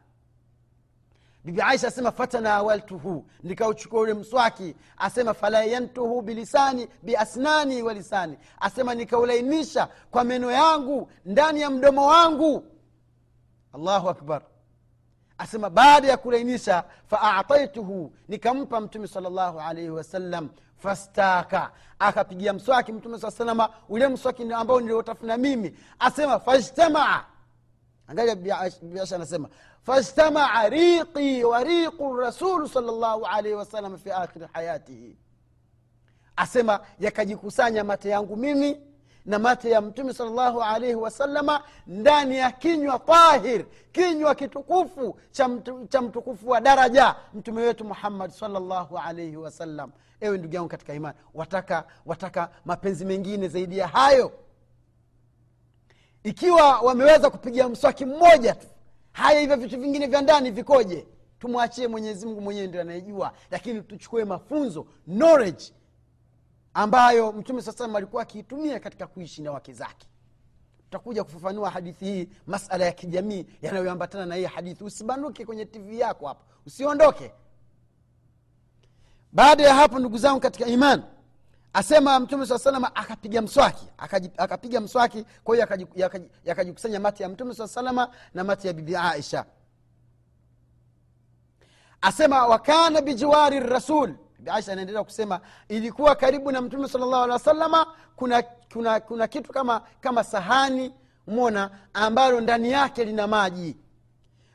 bibi 1.43 1.61
aisha 1.61 1.87
asema 1.87 2.11
fatanawaltuhu 2.11 3.25
nikauchukua 3.43 4.01
ule 4.01 4.13
mswaki 4.13 4.75
asema 4.97 5.33
falayantuhu 5.33 6.21
bilisani 6.21 6.87
biasnani 7.03 7.83
wa 7.83 7.93
lisani. 7.93 8.37
Asema 8.59 8.95
nikaulainisha 8.95 9.87
kwa 10.11 10.23
meno 10.23 10.51
yangu 10.51 11.11
ndani 11.25 11.61
ya 11.61 11.69
mdomo 11.69 12.07
wangu. 12.07 12.63
Allahu 13.73 14.09
akbar. 14.09 14.41
Asema 15.37 15.69
baada 15.69 16.07
ya 16.07 16.17
kulainisha 16.17 16.83
faataituhu 17.07 18.13
nikampa 18.27 18.81
mtume 18.81 19.07
salllahu 19.07 19.59
alaihi 19.59 19.89
wasallam 19.89 20.49
fastaka. 20.77 21.71
Akapigia 21.99 22.53
mswaki 22.53 22.91
mtume 22.93 23.19
saa 23.19 23.31
salama 23.31 23.69
ule 23.89 24.07
mswaki 24.07 24.53
ambao 24.53 24.81
niliotafuna 24.81 25.37
mimi. 25.37 25.77
Asema 25.99 26.39
fajtamaa. 26.39 27.23
Angalia 28.07 28.35
biasha 28.81 29.15
anasema 29.15 29.49
fajtamaa 29.85 30.67
ريقي 30.69 31.43
وريق 31.43 32.01
الرسول 32.01 32.69
salllahu 32.69 33.25
alaihi 33.25 33.55
wasallam 33.55 33.97
fi 33.97 34.11
akhiri 34.11 34.47
hayatihi 34.53 35.17
asema 36.35 36.79
yakajikusanya 36.99 37.83
mate 37.83 38.09
yangu 38.09 38.35
mimi 38.35 38.81
na 39.25 39.39
mate 39.39 39.69
ya 39.69 39.81
mtume 39.81 40.13
salllahu 40.13 40.61
alaihi 40.63 40.95
wasalama 40.95 41.63
ndani 41.87 42.37
ya 42.37 42.51
kinywa 42.51 42.99
tahir 42.99 43.65
kinywa 43.91 44.35
kitukufu 44.35 45.19
cha, 45.31 45.47
mtu, 45.47 45.87
mtukufu 46.01 46.49
wa 46.49 46.61
daraja 46.61 47.15
mtume 47.33 47.61
wetu 47.61 47.85
muhammad 47.85 48.31
salllahu 48.31 48.97
alaihi 48.97 49.37
wasallam. 49.37 49.91
Ewe 50.21 50.37
ndugu 50.37 50.55
yangu 50.55 50.69
katika 50.69 50.93
imani 50.93 51.15
wataka 51.33 51.83
wataka 52.05 52.49
mapenzi 52.65 53.05
mengine 53.05 53.47
zaidi 53.47 53.77
ya 53.77 53.87
hayo? 53.87 54.31
Ikiwa 56.23 56.79
wameweza 56.79 57.29
kupigia 57.29 57.69
mswaki 57.69 58.05
mmoja 58.05 58.55
tu 58.55 58.67
haya 59.13 59.39
hivyo 59.39 59.55
vitu 59.55 59.79
vingine 59.79 60.07
vya 60.07 60.21
ndani 60.21 60.51
vikoje? 60.51 61.07
Tumwachie 61.39 61.87
mwenyezi 61.87 62.25
mungu 62.25 62.41
mwenyewe 62.41 62.67
ndio 62.67 62.81
anayejua 62.81 63.33
lakini 63.51 63.81
tuchukue 63.81 64.25
mafunzo 64.25 64.87
knowledge 65.05 65.73
ambayo 66.73 67.31
mtume 67.31 67.61
saa 67.61 67.95
alikuwa 67.97 68.21
akiitumia 68.21 68.79
katika 68.79 69.07
kuishi 69.07 69.41
na 69.41 69.51
wake 69.51 69.73
zake. 69.73 70.07
Tutakuja 70.83 71.23
kufafanua 71.23 71.69
hadithi 71.69 72.05
hii 72.05 72.29
masala 72.47 72.85
ya 72.85 72.91
kijamii 72.91 73.45
yanayoambatana 73.61 74.25
na 74.25 74.35
hii 74.35 74.45
hadithi. 74.45 74.83
Usibanduke 74.83 75.45
kwenye 75.45 75.65
tv 75.65 75.99
yako 75.99 76.27
hapo 76.27 76.45
usiondoke. 76.65 77.31
Baada 79.31 79.63
ya 79.63 79.73
hapo 79.73 79.99
ndugu 79.99 80.17
zangu 80.17 80.39
katika 80.39 80.65
iman 80.65 81.03
asema 81.73 82.19
mtume 82.19 82.45
saa 82.45 82.57
salama 82.59 82.95
akapiga 82.95 83.41
mswaki 83.41 83.87
akapiga 84.37 84.81
mswaki 84.81 85.25
kwa 85.43 85.55
hiyo 85.55 85.67
yakaji- 85.67 85.87
yakaji- 85.95 86.29
yakajikusanya 86.45 86.99
mati 86.99 87.23
ya 87.23 87.29
mtume 87.29 87.53
saa 87.55 87.67
salama 87.67 88.09
na 88.33 88.43
mati 88.43 88.67
ya 88.67 88.73
bibi 88.73 88.95
aisha. 88.95 89.45
Asema 92.01 92.47
wakana 92.47 93.01
bijiwari 93.01 93.59
rasul. 93.59 94.15
Bibi 94.37 94.49
aisha 94.51 94.71
anaendelea 94.71 95.03
kusema 95.03 95.39
ilikuwa 95.67 96.15
karibu 96.15 96.51
na 96.51 96.61
mtume 96.61 96.87
salllahu 96.89 97.15
alehi 97.15 97.31
wasalama 97.31 97.87
kuna, 98.15 98.41
kuna, 98.73 98.99
kuna 98.99 99.27
kitu 99.27 99.51
kama 99.51 99.81
kama 100.01 100.23
sahani 100.23 100.93
mona 101.27 101.71
ambalo 101.93 102.41
ndani 102.41 102.71
yake 102.71 103.05
lina 103.05 103.27
maji 103.27 103.77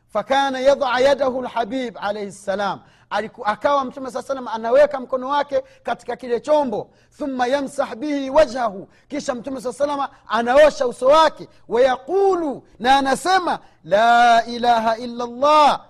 fakana 0.08 0.60
yadaa 0.60 0.98
yadahu 1.00 1.42
lhabib 1.42 1.96
alaihi 2.00 2.32
ssalam 2.32 2.80
akawa 3.44 3.84
mtume 3.84 4.10
saa 4.10 4.22
salam 4.22 4.48
anaweka 4.48 5.00
mkono 5.00 5.28
wake 5.28 5.62
katika 5.82 6.16
kile 6.16 6.40
chombo. 6.40 6.90
Thumma 7.18 7.46
yamsah 7.46 7.94
bihi 7.96 8.30
wajhahu. 8.30 8.88
Kisha 9.08 9.34
mtume 9.34 9.60
saa 9.60 9.72
salama 9.72 10.08
anaosha 10.28 10.86
uso 10.86 11.06
wake. 11.06 11.48
Wayaqulu 11.68 12.62
na 12.78 12.98
anasema 12.98 13.58
la 13.84 14.44
ilaha 14.46 14.96
illa 14.98 15.26
llah 15.26 15.84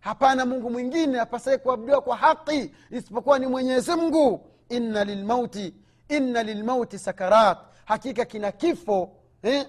hapana 0.00 0.46
mungu 0.46 0.70
mwingine 0.70 1.20
apasaye 1.20 1.58
kuabudiwa 1.58 2.00
kwa 2.00 2.16
haqi 2.16 2.74
isipokuwa 2.90 3.38
ni 3.38 3.46
mwenyezi 3.46 3.94
mungu. 3.94 4.46
Inna 4.68 5.04
lilmauti 5.04 5.74
inna 6.08 6.42
lilmauti 6.42 6.98
sakarat. 6.98 7.58
Hakika 7.84 8.24
kina 8.24 8.52
kifo 8.52 9.10
eh? 9.42 9.66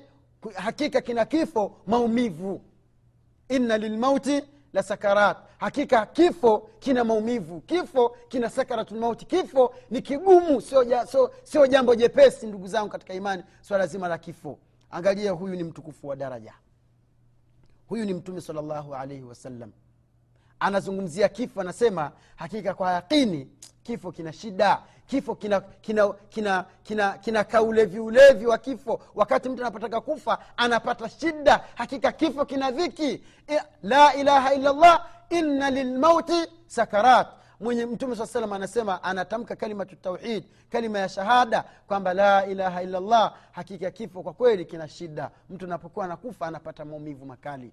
hakika 0.56 1.02
kina 1.02 1.26
kifo 1.26 1.78
maumivu 1.88 2.62
inna 3.50 3.78
lilmauti 3.78 4.44
la 4.74 4.84
sakarat. 4.84 5.38
Hakika 5.58 6.06
kifo 6.06 6.70
kina 6.80 7.04
maumivu 7.04 7.62
kifo 7.62 8.10
kina 8.28 8.50
sakaratulmauti 8.50 9.26
kifo 9.26 9.76
ni 9.90 10.02
kigumu 10.02 10.62
sio, 10.62 10.84
ja, 10.84 11.08
sio, 11.44 11.68
jambo 11.68 11.96
jepesi 11.96 12.48
ndugu 12.48 12.68
zangu 12.68 12.90
katika 12.90 13.14
imani 13.14 13.44
swala 13.62 13.88
so 13.88 13.92
zima 13.92 14.08
la 14.08 14.18
kifo. 14.18 14.60
Angalia 14.92 15.32
huyu 15.32 15.56
ni 15.56 15.64
mtukufu 15.64 16.08
wa 16.08 16.16
daraja. 16.16 16.54
Huyu 17.88 18.06
ni 18.06 18.14
mtume 18.14 18.42
salllahu 18.42 18.96
alaihi 18.96 19.24
wasallam 19.24 19.72
anazungumzia 20.60 21.30
kifo 21.30 21.62
anasema 21.62 22.12
hakika 22.36 22.74
kwa 22.74 22.92
yaqini 22.94 23.48
kifo 23.84 24.12
kina 24.12 24.34
shida 24.34 24.82
kifo 25.10 25.36
kina 25.36 25.62
kina 25.62 26.14
kina 26.30 26.66
kina, 26.84 27.18
kina 27.18 27.44
kaulevi 27.44 28.00
ulevi 28.00 28.46
wa 28.46 28.58
kifo. 28.58 29.02
Wakati 29.16 29.50
mtu 29.50 29.62
anapotaka 29.62 30.02
kufa 30.02 30.38
anapata 30.58 31.10
shida. 31.10 31.64
Hakika 31.76 32.12
kifo 32.12 32.46
kina 32.46 32.72
dhiki. 32.72 33.24
La 33.84 34.14
ilaha 34.14 34.54
illallah 34.54 35.06
inna 35.30 35.70
lilmauti 35.72 36.48
sakarat. 36.68 37.28
Mwenye 37.60 37.86
mtume 37.86 38.16
saa 38.16 38.26
salam 38.28 38.54
anasema 38.54 39.04
anatamka 39.04 39.56
kalimatu 39.56 39.96
tauhid 39.96 40.44
kalima 40.70 41.00
ya 41.00 41.10
shahada 41.10 41.64
kwamba 41.88 42.14
la 42.14 42.46
ilaha 42.46 42.84
illallah 42.84 43.36
hakika 43.52 43.92
kifo 43.92 44.24
kwa 44.24 44.34
kweli 44.34 44.66
kina 44.66 44.88
shida. 44.88 45.32
Mtu 45.50 45.66
anapokuwa 45.66 46.06
anakufa 46.06 46.48
anapata 46.48 46.86
maumivu 46.86 47.26
makali. 47.26 47.72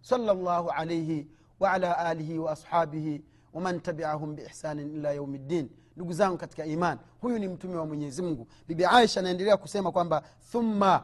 Salllahu 0.00 0.70
alaihi 0.70 1.26
waala 1.60 1.98
alihi 1.98 2.38
waashabihi 2.38 3.24
waman 3.52 3.80
tabiahum 3.80 4.34
biihsanin 4.36 4.94
ila 4.96 5.12
yaumi 5.12 5.38
ddin 5.38 5.68
ndugu 5.96 6.12
zangu 6.12 6.36
katika 6.38 6.64
iman. 6.64 6.98
Huyu 7.20 7.38
ni 7.38 7.48
mtume 7.48 7.76
wa 7.76 7.86
mwenyezi 7.86 8.22
mungu. 8.22 8.46
Bibi 8.68 8.84
aisha 8.84 9.20
anaendelea 9.20 9.56
kusema 9.56 9.92
kwamba 9.92 10.22
thumma 10.52 11.02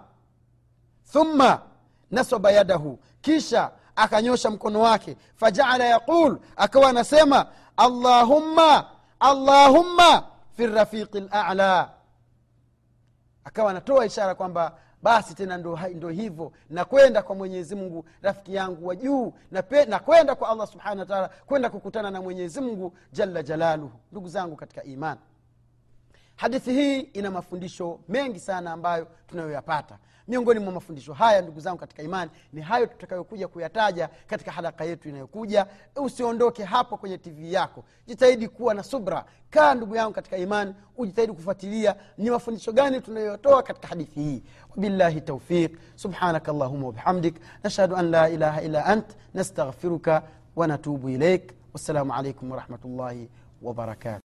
thumma 1.13 1.63
nasaba 2.11 2.51
yadahu. 2.51 2.99
Kisha 3.21 3.71
akanyosha 3.97 4.51
mkono 4.51 4.81
wake. 4.81 5.17
Fajaala 5.35 5.85
yaqul 5.85 6.39
akawa 6.57 6.89
anasema 6.91 7.47
allahumma 7.77 8.85
allahumma 9.21 10.23
fi 10.57 10.67
rafiqi 10.67 11.21
lala 11.21 11.91
akawa 13.45 13.71
anatoa 13.71 14.07
ishara 14.07 14.35
kwamba 14.35 14.79
basi 15.03 15.35
tena 15.35 15.57
ndo, 15.59 15.79
ndo 15.95 16.09
hivyo. 16.09 16.53
Nakwenda 16.71 17.23
kwa 17.23 17.35
mwenyezi 17.35 17.75
mungu 17.75 18.05
rafiki 18.23 18.55
yangu 18.55 18.87
wa 18.87 18.97
juu 18.97 19.33
nakwenda 19.89 20.35
kwa 20.35 20.49
allah 20.49 20.67
subhanahu 20.67 20.99
wataala 21.01 21.29
kwenda 21.47 21.71
kukutana 21.71 22.11
na 22.11 22.23
mwenyezi 22.23 22.61
mungu 22.61 22.93
jalla 23.13 23.43
jalaluhu. 23.43 23.99
Ndugu 24.13 24.29
zangu 24.29 24.57
katika 24.57 24.83
iman. 24.85 25.19
Hadithi 26.37 26.73
hii 26.73 27.01
ina 27.01 27.31
mafundisho 27.31 28.01
mengi 28.09 28.41
sana 28.41 28.73
ambayo 28.73 29.07
tunayoyapata 29.27 29.99
miongoni 30.29 30.61
mwa 30.61 30.73
mafundisho 30.73 31.13
haya 31.13 31.43
ndugu 31.43 31.61
zangu 31.61 31.79
katika 31.79 32.03
imani 32.03 32.31
ni 32.53 32.61
hayo 32.63 32.87
tutakayokuja 32.87 33.49
kuyataja 33.49 34.09
katika 34.27 34.53
halaka 34.53 34.85
yetu 34.85 35.09
inayokuja. 35.09 35.67
Usiondoke 35.97 36.65
hapo 36.65 36.97
kwenye 36.97 37.19
tv 37.19 37.53
yako. 37.53 37.85
Jitahidi 38.07 38.49
kuwa 38.49 38.75
na 38.75 38.83
subra. 38.83 39.25
Kaa 39.51 39.75
ndugu 39.75 39.97
yangu 39.97 40.13
katika 40.13 40.37
imani 40.37 40.75
ujitahidi 40.97 41.33
kufuatilia 41.33 41.97
ni 42.19 42.31
mafundisho 42.31 42.73
gani 42.73 43.01
tunayotoa 43.01 43.63
katika 43.63 43.89
hadithi 43.89 44.21
hii. 44.23 44.43
Wabillahi 44.71 45.21
taufiq 45.21 45.79
subhanaka 45.95 46.53
allahuma 46.53 46.87
wabihamdik 46.87 47.35
nashhadu 47.65 47.97
an 47.97 48.11
la 48.11 48.29
ilaha 48.29 48.63
illa 48.63 48.85
ant. 48.87 49.17
Nastaghfiruka 49.35 50.23
wanatubu 50.57 51.09
ilaik 51.09 51.53
wassalamu 51.73 52.15
alaikum 52.15 52.51
warahmatullahi 52.51 53.29
wabarakatu 53.63 54.26